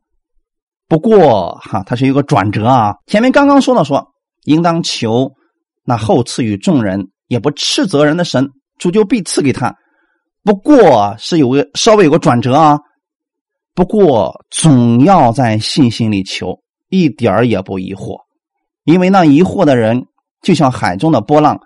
[0.90, 2.96] 不过哈，它是一个转折啊。
[3.08, 4.06] 前面刚刚说了说，
[4.44, 5.32] 应当求
[5.86, 9.76] 那后赐予众人，也不斥责人的神，主就必赐给他。
[10.44, 12.80] 不过是有个稍微有个转折啊。
[13.74, 16.58] 不过，总要在信心里求，
[16.88, 18.18] 一点儿也不疑惑，
[18.86, 20.06] 因为那疑惑的人
[20.42, 21.60] 就像海中的波浪，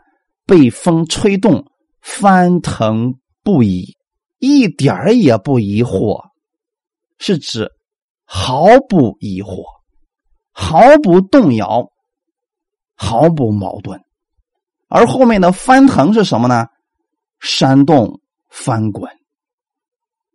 [0.47, 1.63] 被风吹动，
[2.01, 3.95] 翻腾不已，
[4.39, 6.19] 一点儿也不疑惑，
[7.19, 7.69] 是指
[8.25, 9.63] 毫不疑惑，
[10.51, 11.91] 毫不动摇，
[12.95, 14.01] 毫不矛盾。
[14.87, 16.65] 而后面的翻腾是什么呢？
[17.39, 19.09] 煽动、翻滚，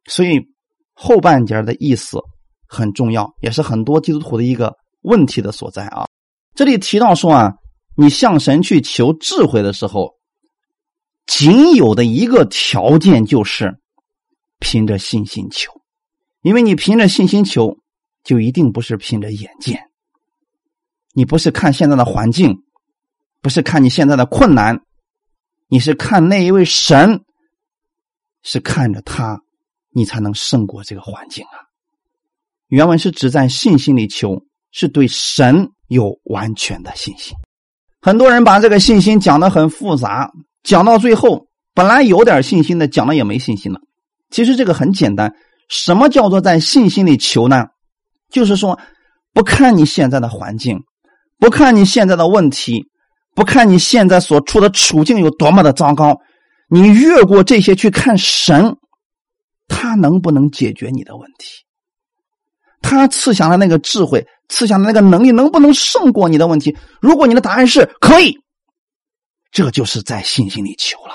[0.06, 0.52] 所以。
[0.96, 2.20] 后半截的意思
[2.68, 6.06] 很重要，也是很多基督徒的一个问题的所在啊。
[6.54, 7.54] 这里提到说啊，
[7.96, 10.14] 你向神去求智慧的时候，
[11.26, 13.76] 仅有的一个条件就是
[14.60, 15.72] 凭着信心求，
[16.42, 17.78] 因为你凭着信心求，
[18.22, 19.90] 就一定不是凭着眼见，
[21.12, 22.62] 你不是看现在的环境，
[23.42, 24.80] 不是看你现在的困难，
[25.68, 27.24] 你是看那一位神，
[28.42, 29.40] 是看着他。
[29.96, 31.70] 你才能胜过这个环境啊！
[32.66, 34.42] 原文是指在信心里求，
[34.72, 37.32] 是对神有完全的信心。
[38.00, 40.32] 很多人把这个信心讲的很复杂，
[40.64, 43.80] 讲到最后，本来有点信心的，讲的也没信心了。
[44.30, 45.32] 其实这个很简单，
[45.68, 47.68] 什么叫做在信心里求呢？
[48.30, 48.80] 就是说，
[49.32, 50.82] 不看你现在的环境，
[51.38, 52.88] 不看你现在的问题，
[53.34, 56.20] 不看你现在所处的处境有多么的糟糕，
[56.68, 58.76] 你越过这些去看神。
[59.66, 61.64] 他能不能解决你的问题？
[62.82, 66.76] 他赐下的那个智慧，赐下的那个能力，能不能胜过你的问题？
[67.00, 68.38] 如果你的答案是可以，
[69.50, 71.14] 这就是在信心里求了，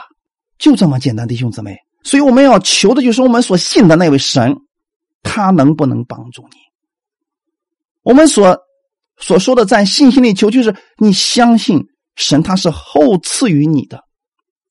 [0.57, 1.78] 就这么简单，弟兄姊妹。
[2.03, 4.55] 所以我们要求的就是我们所信的那位神，
[5.22, 6.57] 他能不能帮助你？
[8.01, 8.57] 我们所
[9.17, 11.86] 所说的在信心里求，就是你相信
[12.20, 14.03] 神，他是后赐予你的，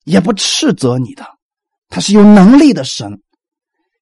[0.04, 1.24] 也不斥责你的，
[1.88, 3.22] 他是有能力的神。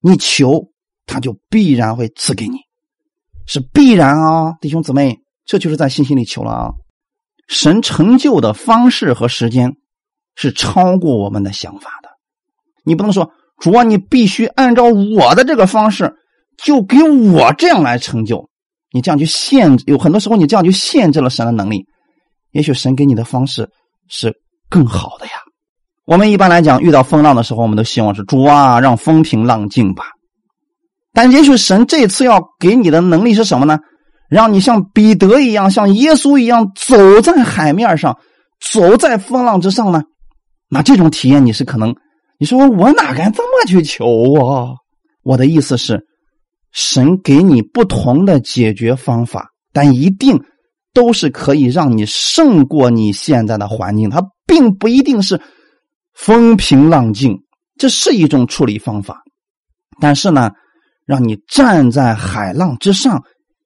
[0.01, 0.69] 你求，
[1.05, 2.57] 他就必然会赐给你，
[3.45, 6.71] 是必然啊，弟兄姊妹，这就是在信心里求了啊。
[7.47, 9.77] 神成就的方式和时间
[10.35, 12.09] 是超过我们的想法的。
[12.83, 16.13] 你不能说主啊，你必须按照我的这个方式，
[16.57, 18.49] 就给我这样来成就。
[18.91, 21.85] 你这样就限制，有很多时候你这样就限制了神的能力。
[22.57, 23.69] 也许神给你的方式
[24.09, 24.33] 是
[24.67, 25.33] 更好的呀。
[26.07, 30.05] 我们一般来讲，遇到风浪的时候，我们都希望是主啊，让风平浪静吧。
[31.13, 33.77] 但也许神这次要给你的能力是什么呢？
[34.27, 38.17] 让你像彼得一样，像耶稣一样，走在海面上，
[38.59, 40.01] 走在风浪之上呢？
[40.67, 41.95] 那这种体验你是可能，
[42.39, 44.73] 你说我哪敢这么去求啊？
[45.21, 46.03] 我的意思是，
[46.71, 50.41] 神给你不同的解决方法，但一定
[50.97, 55.39] 都是可以让你胜过你现在的环境，它并不一定是。
[56.19, 57.37] 风平浪静，
[57.77, 59.21] 这是一种处理方法，
[60.01, 60.49] 但是呢，
[61.05, 63.23] 让你站在海浪之上，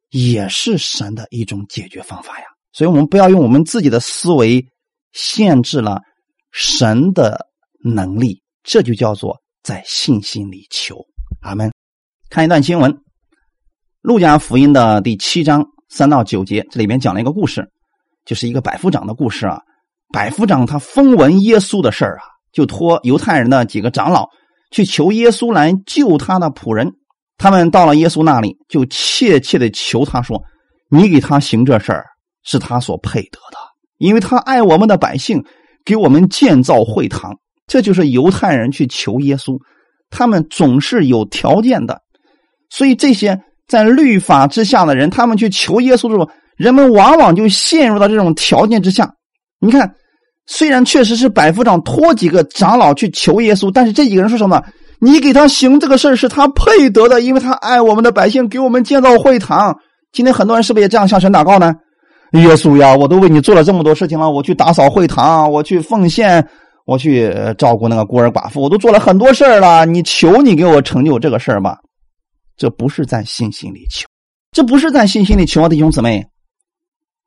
[0.10, 2.46] 也是神的一种解决方法呀。
[2.74, 4.62] 所以，我们不要用我们自己的思维
[5.14, 6.02] 限制了
[6.52, 7.48] 神的
[7.86, 10.98] 能力，这就叫做在信心里求。
[11.40, 11.72] 阿门。
[12.30, 12.92] 看一段经文，
[14.02, 17.70] 《路加福音》的第七章三到九节，这里面讲了一个故事，
[18.26, 19.62] 就是一个百夫长的故事啊。
[20.14, 22.24] 百夫长他风闻耶稣的事儿啊。
[22.52, 24.28] 就托犹太人的几个长老
[24.72, 26.92] 去求耶稣来救他的仆人。
[27.38, 30.44] 他们到了耶稣那里，就切切的求他说
[30.92, 32.06] ：“你给他行这事儿，
[32.44, 33.58] 是他所配得的，
[34.00, 35.42] 因为他爱我们的百姓，
[35.86, 37.34] 给我们建造会堂。”
[37.68, 39.58] 这就是犹太人去求耶稣，
[40.10, 42.02] 他们总是有条件的，
[42.70, 43.42] 所以这些
[43.72, 49.10] 在律法之下的人，他们去求耶稣的时候，人们往往就陷入到这种条件之下。
[49.62, 49.90] 你看，
[50.46, 54.62] 虽然确实是百夫长托几个长老去求耶稣，但是这几个人说什么？
[55.00, 59.74] 你给他行这个事儿是他配得的，因为他爱我们的百姓，给我们建造会堂。
[60.12, 61.74] 今天很多人是不是也这样向神祷告呢？
[62.34, 66.46] 耶稣呀，我都为你做了这么多事情了，我去打扫会堂，我去奉献，
[66.86, 69.86] 我去照顾那个孤儿寡妇，我都做了很多事儿了。
[69.86, 71.78] 你求你给我成就这个事儿吧。
[72.62, 74.08] 这不是在信心里求，
[74.52, 76.28] 这不是在信心里求啊，弟兄姊妹。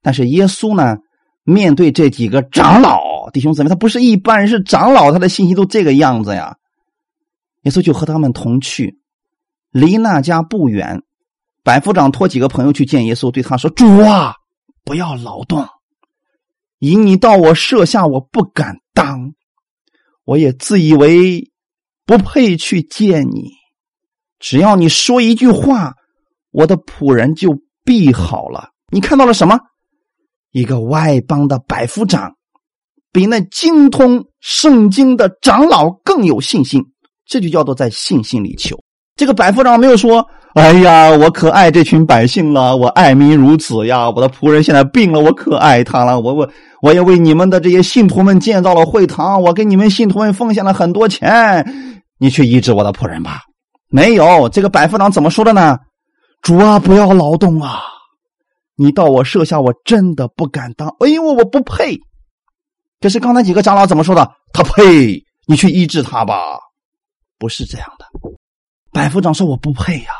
[0.00, 0.98] 但是耶稣呢，
[1.42, 6.56] 面对这几个长老，弟兄姊妹，他不是一般人，是长老，他的信心都这个样子呀。
[7.62, 9.00] 耶稣就和他们同去，
[9.72, 11.02] 离那家不远。
[11.64, 14.36] 百夫长托几个朋友去见耶稣，对他说：“主啊，
[14.84, 15.66] 不要劳动，
[16.78, 19.34] 引你到我舍下，我不敢当，
[20.24, 21.50] 我也自以为
[22.06, 23.63] 不配去见你。
[24.44, 25.94] 只要你说一句话，
[26.50, 28.68] 我的仆人就必好了。
[28.92, 29.58] 你看到了什么？
[30.52, 32.34] 一个外邦的百夫长，
[33.10, 36.84] 比那精通圣经的长老更有信心。
[37.26, 38.78] 这就叫做在信心里求。
[39.16, 44.10] 这个百夫长没有说。”哎呀，我可爱这群百姓了，我爱民如子呀！
[44.10, 46.20] 我的仆人现在病了，我可爱他了。
[46.20, 46.48] 我我
[46.82, 51.66] 我也为你们的这些信徒们建造了会堂，我给你们信徒们奉献了很多钱。
[52.18, 53.40] 你去医治我的仆人吧。
[53.94, 55.78] 没有，这个百夫长怎么说的呢？
[56.42, 57.80] 主啊，不要劳动啊！
[58.74, 61.96] 你到我舍下，我真的不敢当，因为我不配。
[63.00, 64.28] 可是刚才几个长老怎么说的？
[64.52, 66.58] 他配，你去医治他吧。
[67.38, 68.04] 不是这样的，
[68.90, 70.10] 百夫长说我不配呀。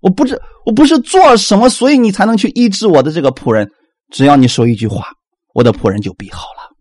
[0.00, 3.70] 我不是我不是做什么，所以你才能去医治我的这个仆人。
[4.10, 5.06] 只要你说一句话，
[5.52, 6.74] 我的仆人就必好了。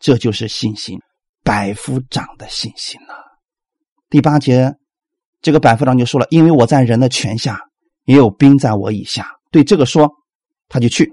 [0.00, 0.98] 这就是信心，
[1.44, 3.14] 百夫长的信心呐。
[4.10, 4.74] 第八节，
[5.44, 7.60] 这个百夫长就说了：“因为我在人的权下，
[8.06, 10.10] 也有兵在我以下。”对这个说，
[10.70, 11.04] 他就去；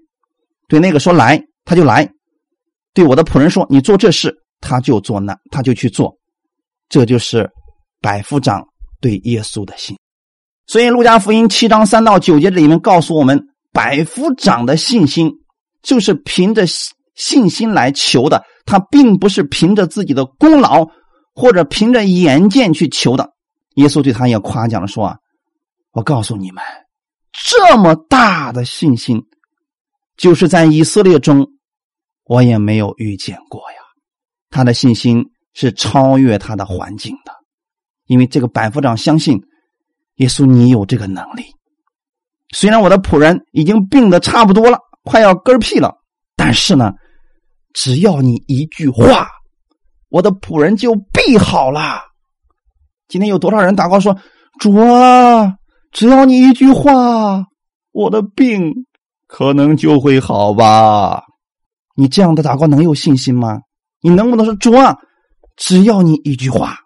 [0.69, 2.05] 对那个说来，他就来；
[2.93, 6.17] 对我的仆人说你做这事，他就做那，他就去做。
[6.87, 7.49] 这就是
[7.99, 8.65] 百夫长
[9.01, 9.97] 对耶稣的信。
[10.65, 13.37] 所以，《路加福音》七章三到九节里面告诉我们，
[13.73, 15.29] 百夫长的信心
[15.83, 16.63] 就是凭着
[17.15, 20.87] 信心来求的，他并不是凭着自己的功劳
[21.35, 23.31] 或者凭着眼见去求的。
[23.75, 25.17] 耶稣对他也夸奖了，说：“啊，
[25.91, 26.63] 我告诉你们，
[27.31, 29.23] 这么大的信心，
[30.17, 31.47] 就是在以色列中，
[32.25, 33.77] 我也没有遇见过呀。
[34.49, 37.31] 他的信心是超越他的环境的，
[38.05, 39.39] 因为这个百夫长相信。”
[40.15, 41.43] 耶稣，你有这个能力。
[42.53, 45.95] 虽然我的仆人已经病的差不多了，快要嗝屁了，
[46.35, 46.91] 但是呢，
[47.73, 49.29] 只要你一句话，
[50.09, 52.10] 我的仆人就必好了。
[53.11, 54.15] 今天有多少人祷告说
[54.57, 55.55] ：“主啊，
[55.91, 57.43] 只要你一句话，
[57.91, 58.73] 我的病
[59.27, 61.21] 可能就会好吧？”
[61.93, 63.59] 你这样的祷告能有信心吗？
[63.99, 64.95] 你能不能说：“主啊，
[65.57, 66.77] 只要你一句话，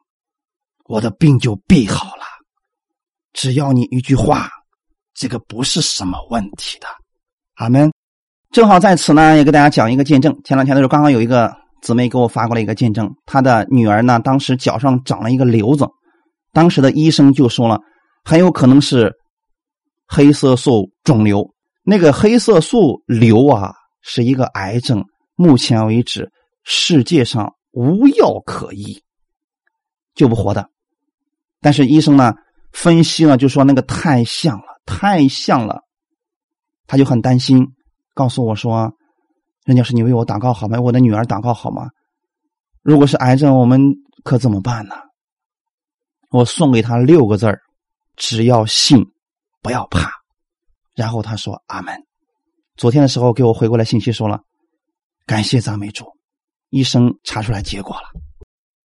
[0.88, 2.24] 我的病就必好了？”
[3.34, 4.50] 只要你一句话，
[5.14, 6.88] 这个不是什么问题的。
[7.58, 7.92] 阿门。
[8.52, 10.36] 正好在此呢，也给大家讲一个见证。
[10.44, 15.88] 前两天的时候，刚刚有一个姊妹给我发过来一个见证，她的女儿呢，当时脚上长了一个瘤子，
[16.56, 17.82] 当时的医生就说了，
[18.24, 19.14] 很有可能是
[20.08, 21.46] 黑色素肿瘤。
[21.84, 25.04] 那个黑色素瘤啊，是一个癌症，
[25.36, 26.32] 目前为止
[26.64, 29.04] 世界上无药可医，
[30.14, 30.70] 救不活的。
[31.60, 32.34] 但是医生呢？
[32.72, 35.82] 分析了，就说那个太像了，太像了，
[36.88, 37.68] 他就很担心，
[38.14, 38.94] 告诉我说
[39.66, 40.80] ：“任教师，你为我祷告好吗？
[40.80, 41.90] 我的女儿祷告好吗？
[42.82, 43.94] 如果是癌症，我们
[44.24, 44.96] 可怎么办呢？”
[46.36, 47.62] 我送给他六个字儿：
[48.18, 49.06] 只要信，
[49.62, 50.12] 不要怕。
[50.94, 51.96] 然后他说：“阿门。”
[52.76, 54.42] 昨天的时候给我回过来信息说了
[55.26, 56.06] ：“感谢赞美主，
[56.70, 58.04] 医生查出来结果了，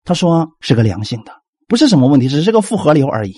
[0.02, 1.32] 他说是个良性的，
[1.68, 3.36] 不是什么问题，只是个复合瘤而已。”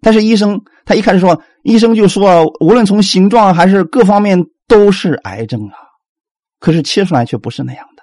[0.00, 5.76] 但是医生，他一开始说，医生就说，无论从形状还是各方面都是癌症啊。
[6.58, 8.02] 可是切出来却不是那样的，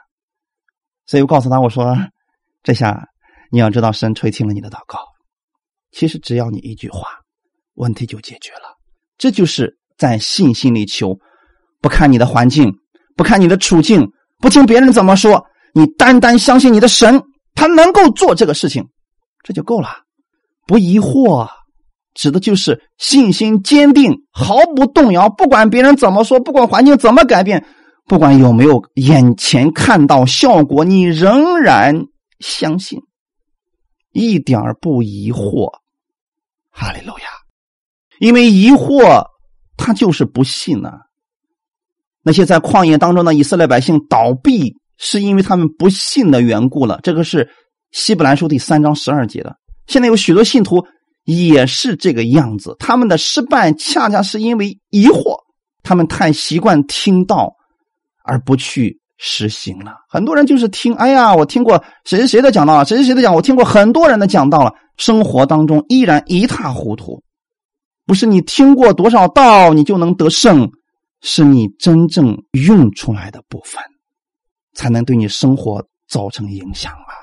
[1.07, 1.97] 所以我告诉他，我说，
[2.61, 3.09] 这下
[3.53, 4.97] 你要知道，神垂听了你的祷告。
[5.91, 7.07] 其实只要你一句话，
[7.75, 8.75] 问题就解决了。
[9.15, 11.15] 这就是在信心里求，
[11.79, 12.73] 不看你的环境，
[13.15, 15.45] 不看你的处境，不听别人怎么说，
[15.75, 17.21] 你单单相信你的神，
[17.53, 18.83] 他能够做这个事情，
[19.43, 19.87] 这就够了，
[20.65, 21.47] 不疑惑。
[22.15, 25.29] 指的就是信心坚定，毫不动摇。
[25.29, 27.63] 不管别人怎么说，不管环境怎么改变，
[28.07, 32.07] 不管有没有眼前看到效果，你仍然
[32.39, 32.99] 相信，
[34.13, 35.69] 一点不疑惑。
[36.69, 37.25] 哈利路亚。
[38.19, 39.25] 因为疑惑，
[39.75, 40.91] 他就是不信呢。
[42.21, 47.01] 那些在旷野当中的以色列百姓倒闭，是因为他们不信的缘故了。
[47.03, 47.49] 这个是
[47.91, 49.57] 希伯来书第三章十二节的。
[49.87, 50.85] 现在有许多信徒
[51.25, 55.35] 也是这个样子，他们的失败恰恰是因为疑惑，
[55.81, 57.55] 他们太习惯听到
[58.23, 59.93] 而不去实行了。
[60.09, 67.23] 很多人就是听，哎呀，我听过谁谁谁的讲道了，谁谁谁的讲，我听过很多人的讲道了，生活当中依然一塌糊涂。
[68.05, 70.69] 不是你听过多少道，你就能得胜。
[71.25, 73.81] 是你真正用出来的部分，
[74.73, 77.15] 才能对你生活造成影响啊！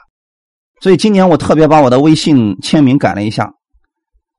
[0.80, 3.52] 所以今年我特别把我的微信签名改了一下，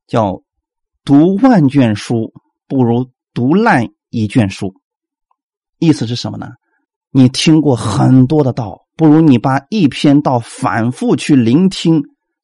[0.07, 0.41] 叫
[1.05, 2.33] “读万卷书
[2.67, 4.73] 不如读烂一卷书”。
[5.77, 6.47] 意思是什么呢？
[7.11, 12.01] 你听过很多的道，不如你把一篇道反复去聆听，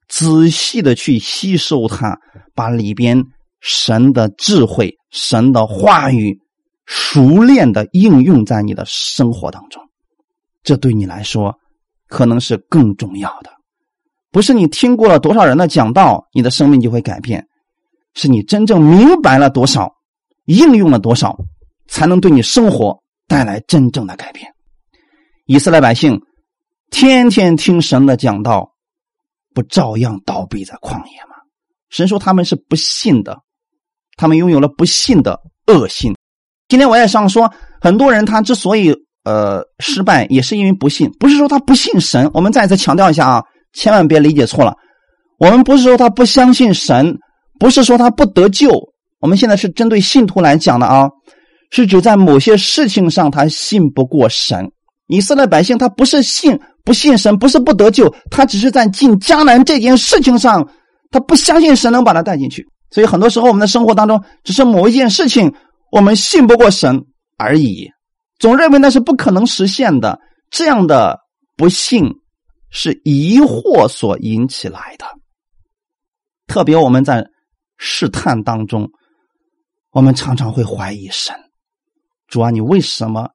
[0.08, 2.18] 仔细的去吸收它，
[2.54, 3.24] 把里边
[3.62, 6.40] 神的智慧、神的话语。
[6.90, 9.84] 熟练的应用在你的生活当中，
[10.64, 11.54] 这对你来说
[12.08, 13.52] 可能是更重要的。
[14.32, 17.46] 不是你听过了多少人的讲道，你的生命就会改变，
[18.14, 19.92] 是你真正明白了多少，
[20.46, 21.38] 应用了多少，
[21.90, 22.98] 才能对你生活
[23.28, 24.50] 带来真正的改变。
[25.50, 26.22] 以色列百姓
[26.92, 28.70] 天天听神的讲道，
[29.54, 31.38] 不照样倒闭在旷野吗？
[31.90, 33.40] 神说他们是不信的，
[34.18, 36.14] 他们拥有了不信的恶心。
[36.68, 38.94] 今天我也想说，很多人他之所以
[39.24, 42.30] 呃失败，也是因为不信，不是说他不信神。
[42.34, 44.76] 我们再次强调一下啊，千万别理解错了。
[45.40, 47.18] 我们不是说他不相信神，
[47.58, 48.70] 不是说他不得救。
[49.20, 51.10] 我们现在是针对信徒来讲的啊，
[51.72, 54.70] 是指在某些事情上他信不过神。
[55.08, 60.70] 以色列百姓他不是信不信神，不是不得救，他只是在进迦南这件事情上，
[61.12, 62.66] 他不相信神能把他带进去。
[62.92, 65.54] 所以很多时候我们的生活当中，只是某一件事情。
[65.90, 67.06] 我们信不过神
[67.38, 67.90] 而已，
[68.40, 70.20] 总认为那是不可能实现的。
[70.52, 71.18] 这样的
[71.56, 72.04] 不信
[72.70, 75.06] 是疑惑所引起来的。
[76.46, 77.26] 特别我们在
[77.78, 78.90] 试探当中，
[79.92, 81.34] 我们常常会怀疑神：
[82.28, 83.30] 主啊，你为什么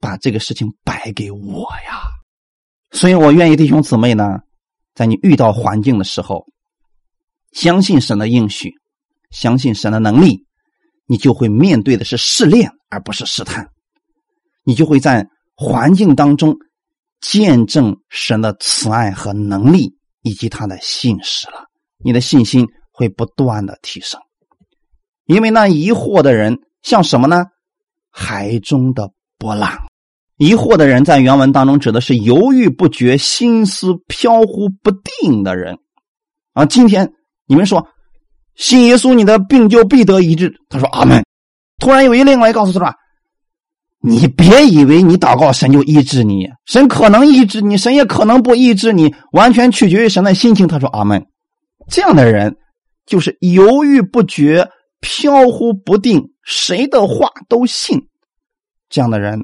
[0.00, 2.00] 把这个事情摆给我呀？
[2.90, 4.40] 所以我愿意弟兄姊妹呢，
[4.94, 6.46] 在你遇到环境的时候，
[7.52, 8.72] 相信神的应许，
[9.30, 10.46] 相信神的能力。
[11.10, 13.70] 你就会面对的是试炼，而不是试探。
[14.62, 16.54] 你就会在环境当中
[17.18, 21.64] 见证神的慈爱和能力，以及他的信实了。
[21.96, 24.20] 你的信心会不断的提升。
[25.24, 27.46] 因为那疑惑的人像什么呢？
[28.10, 29.87] 海中的波浪。
[30.38, 35.76] 疑惑的人在原文当中指的是犹豫不决、心思飘忽不定的人。
[36.54, 37.12] 啊，今天
[37.46, 37.86] 你们说。
[38.54, 40.52] 信耶稣，你的病就必得医治。
[40.68, 41.24] 他说：“阿门。”
[41.78, 42.94] 突然有一另外告诉他说
[44.02, 51.24] ：“你别以为你祷告神就医治你，神可能医治你，神也可能不医治你，完全取决于神的心情。”他说：“阿门。”
[51.88, 52.56] 这样的人
[53.06, 54.68] 就是犹豫不决、
[55.00, 58.08] 飘忽不定，谁的话都信。
[58.88, 59.40] 这样的人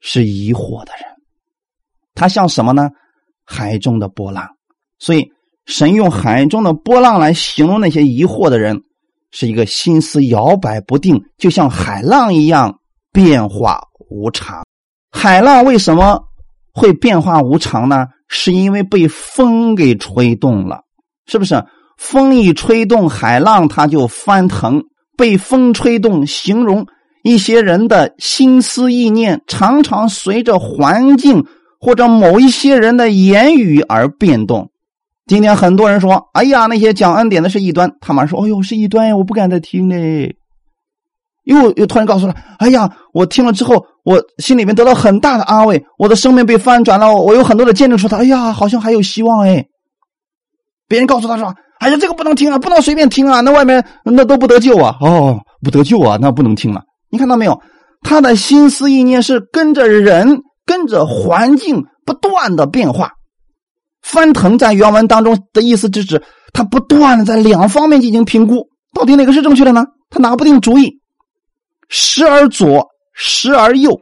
[0.00, 1.04] 是疑惑的人，
[2.14, 2.90] 他像什么呢？
[3.44, 4.48] 海中的波浪。
[4.98, 5.30] 所以。
[5.66, 8.82] 神用海中的波浪来形容那些疑惑的人，
[9.30, 12.80] 是一个心思摇摆不定，就像海浪一样
[13.12, 14.64] 变化无常。
[15.12, 16.20] 海浪为什么
[16.72, 18.08] 会变化无常呢？
[18.26, 20.80] 是因为被风给吹动了，
[21.26, 21.62] 是不是？
[21.96, 24.82] 风一吹动海浪，它就翻腾。
[25.16, 26.84] 被风吹动，形容
[27.22, 31.44] 一些人的心思意念，常常随着环境
[31.78, 34.70] 或者某一些人的言语而变动。
[35.26, 40.34] 今天很多人说：“哎呀，那些讲恩典的是异端。”他妈说：“哎呦，是异端呀，我不敢再听嘞。”
[41.44, 47.14] 又又突然告诉他：“哎呀，我听了之后，我心里面得到很大的安慰，我的生命被翻转了。
[47.14, 49.64] 我有很多的见证，说他：哎呀，好像还有希望哎。”
[50.88, 56.82] 别人告诉他说：“哎呀，这个不能听啊，不能随便听啊，那外面那都不得救啊。”哦，不得救啊，那不能听了。
[57.10, 57.60] 你看到没有？
[58.02, 63.12] 他的心思意念是跟着人、跟着环境不断的变化。
[64.00, 66.22] 翻腾在原文当中的意思，是指
[66.54, 69.84] 他不断的在两方面进行评估，到底哪个是正确的呢？
[70.08, 70.98] 他拿不定主意，
[71.88, 74.00] 时而左，时而右，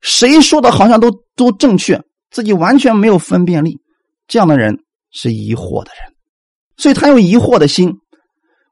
[0.00, 3.78] 谁说的好像都都正确，自己完全没有分辨力。
[4.26, 4.78] 这样的人
[5.12, 6.14] 是疑惑的人，
[6.78, 7.92] 所以他有疑惑的心，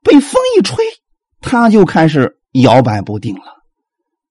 [0.03, 0.83] 被风一吹，
[1.43, 3.43] 他就开始摇摆不定了。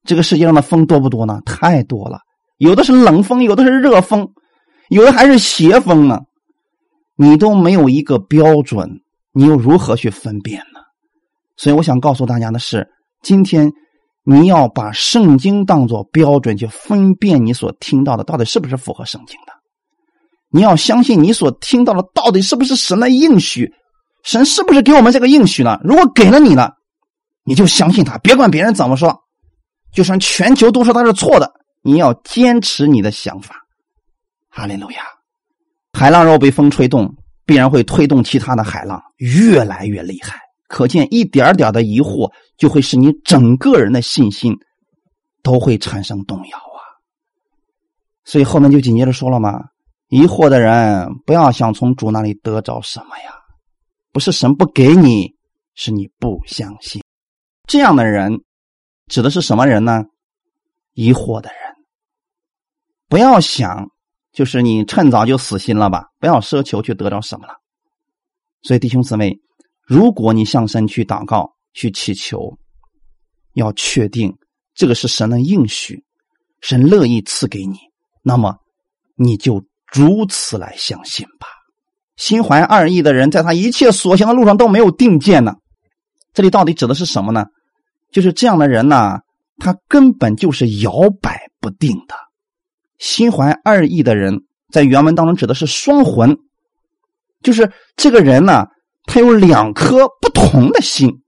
[0.04, 1.42] 这个世界上的风多不多呢？
[1.46, 2.20] 太多了，
[2.58, 4.28] 有的是冷风，有的是热风。
[4.90, 6.20] 有的还是邪风呢，
[7.16, 9.02] 你都没有一个标准，
[9.32, 10.82] 你又如何去分辨呢？
[11.56, 12.88] 所以我想告诉大家的是，
[13.22, 13.72] 今天
[14.24, 19.54] 你要把圣经当作标准去分辨你所听到的到底是不是符合圣经的。
[20.50, 23.74] 你要相信你所听到的到底是不是神的应许，
[24.24, 25.80] 神是不是给我们这个应许呢？
[25.84, 26.74] 如果给了你了，
[27.44, 29.24] 你就相信他，别管别人怎么说，
[29.92, 33.56] 就算全球都说他是错的，你要坚持你的想法。
[34.50, 35.04] 哈利路亚！
[35.92, 37.16] 海浪若被风吹动，
[37.46, 40.40] 必然会推动其他的海浪越来越厉害。
[40.68, 44.58] 可见，一点点的疑惑就会使你整个人的信心
[45.44, 46.82] 都会产生动摇啊！
[48.26, 49.60] 所以后面就紧接着说了嘛：
[50.08, 53.36] 疑惑的人不要想从主那里得着什么呀，
[54.12, 55.36] 不是神不给你，
[55.76, 57.03] 是你不相信。
[57.74, 58.44] 这样的人
[59.08, 60.04] 指的是什么人呢？
[60.94, 61.74] 疑惑的人。
[63.10, 63.88] 不要想，
[64.32, 66.06] 就是你趁早就死心了吧？
[66.20, 67.56] 不要奢求去得到什么了。
[68.62, 69.40] 所以弟兄姊妹，
[69.88, 72.56] 如果你向神去祷告、去祈求，
[73.56, 74.32] 要确定
[74.76, 76.04] 这个是神的应许，
[76.62, 77.80] 神乐意赐给你，
[78.22, 78.56] 那么
[79.16, 81.48] 你就如此来相信吧。
[82.18, 85.56] 心怀二意的人，在他一切所行的路上都没有定见呢。
[86.34, 87.48] 这里到底指的是什么呢？
[88.14, 89.20] 就是这样的人呢，
[89.58, 92.16] 他根本就是摇摆不定的。
[93.00, 96.38] 心怀二意的人，在原文当中指的是双魂，
[97.42, 98.68] 就是这个人呢，
[99.06, 101.22] 他有两颗不同的心，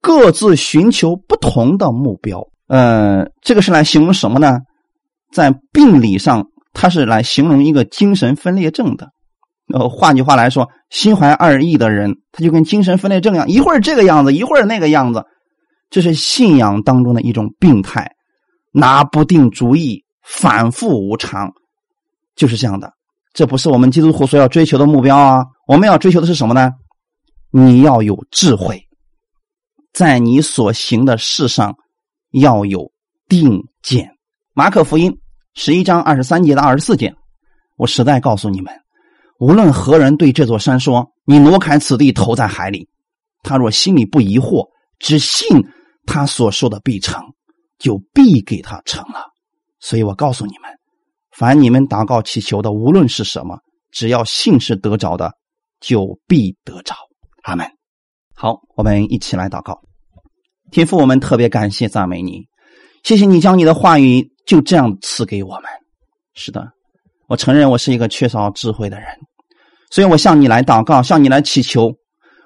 [0.00, 2.48] 各自寻求不同的目标。
[2.66, 4.58] 呃，这个是来形容什么呢？
[5.30, 9.10] 在病理上，他是来形容一个精神分裂症的。
[9.72, 15.24] 呃，换句话来说，心怀二意的人，他就跟精神分裂症一样，一会儿这个样子，一会儿那个样子，
[15.94, 18.16] 这是信仰当中的一种病态，
[18.72, 21.52] 拿不定主意，反复无常，
[22.34, 22.92] 就是这样的。
[23.32, 25.44] 这不是我们基督徒所要追求的目标啊！
[25.68, 26.72] 我们要追求的是什么呢？
[27.52, 28.88] 你要有智慧，
[29.92, 31.76] 在你所行的事上
[32.32, 32.90] 要有
[33.28, 34.16] 定见。
[34.52, 35.16] 马可福音
[35.54, 37.14] 十一章二十三节到二十四节，
[37.76, 38.74] 我实在告诉你们。
[39.38, 42.88] 无论何人对这座山说：“你挪开此地，投在海里。”
[43.44, 44.66] 他若心里不疑惑，
[44.98, 45.64] 只信
[46.06, 47.22] 他所说的必成，
[47.78, 49.24] 就必给他成了。
[49.80, 50.70] 所以我告诉你们，
[51.32, 53.58] 凡你们祷告祈求的，无论是什么，
[53.90, 55.32] 只要信是得着的，
[55.80, 56.94] 就必得着。
[57.42, 57.66] 阿门。
[58.34, 59.80] 好，我们一起来祷告。
[60.70, 62.46] 天父，我们特别感谢赞美你，
[63.02, 65.64] 谢谢你将你的话语就这样赐给我们。
[66.34, 66.72] 是的。
[67.26, 69.08] 我承认我是一个缺少智慧的人，
[69.90, 71.92] 所以我向你来祷告，向你来祈求。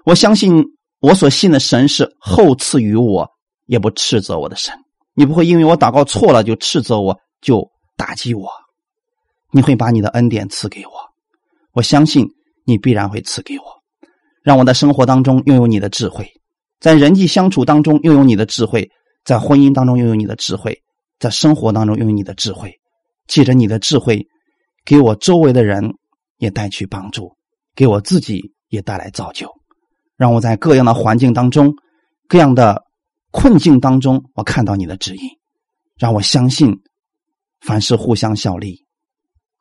[0.05, 0.65] 我相信
[1.01, 3.29] 我所信的神是厚赐于我，
[3.69, 4.75] 也不斥责我的神。
[5.15, 8.49] 你不会因为我祷告错了就斥责我，就打击我。
[9.53, 10.93] 你会把你的恩典赐给我。
[11.73, 12.27] 我相信
[12.65, 13.65] 你必然会赐给我，
[14.43, 16.29] 让我在生活当中拥有你的智慧，
[16.81, 18.91] 在人际相处当中拥有你的智慧，
[19.25, 20.83] 在婚姻当中拥有你的智慧，
[21.21, 22.81] 在生活当中拥有你的智慧。
[23.29, 24.27] 借着你的智慧。
[24.85, 25.97] 给我周围的人
[26.39, 27.37] 也带去帮助，
[27.75, 29.53] 给我自己也带来造就，
[30.17, 31.75] 让我在各样的环境当中、
[32.27, 32.85] 各样的
[33.39, 35.31] 困境当中，我看到你的指引，
[35.97, 36.83] 让我相信
[37.61, 38.85] 凡事互相效力，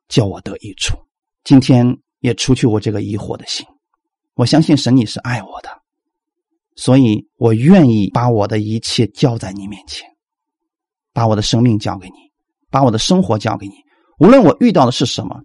[0.07, 0.97] 叫我得益处。
[1.43, 3.63] 今天也除去我这个疑惑的心，
[4.33, 5.69] 我相信神你是爱我的，
[6.75, 10.09] 所以我愿意把我的一切交在你面前，
[11.13, 12.15] 把我的生命交给你，
[12.71, 13.75] 把我的生活交给你。
[14.17, 15.43] 无论我遇到的是什么，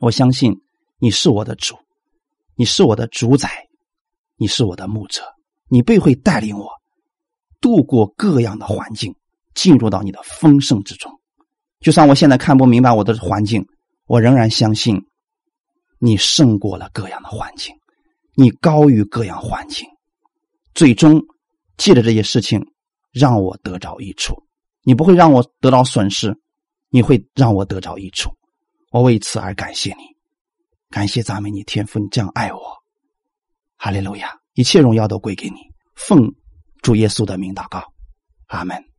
[0.00, 0.62] 我相信
[0.98, 1.76] 你是我的主，
[2.56, 3.68] 你是我的主宰，
[4.36, 5.20] 你是我的牧者，
[5.68, 6.70] 你必会带领我
[7.64, 9.16] 度过各样的环境，
[9.54, 11.10] 进入到你的丰盛之中。
[11.80, 13.66] 就算我现在看不明白我的环境，
[14.04, 15.00] 我仍然相信
[15.98, 17.74] 你胜过了各样的环境，
[18.34, 19.88] 你高于各样环境，
[20.74, 21.18] 最终
[21.78, 22.62] 借着这些事情
[23.10, 24.36] 让我得着益处，
[24.82, 26.38] 你不会让我得到损失。
[26.90, 28.30] 你会让我得着益处，
[28.92, 30.04] 我为此而感谢你，
[30.90, 32.60] 感谢赞美你天父，你这样爱我，
[33.76, 35.56] 哈利路亚，一切荣耀都归给你，
[35.96, 36.32] 奉
[36.84, 37.82] 主耶稣的名祷告，
[38.48, 38.93] 阿门。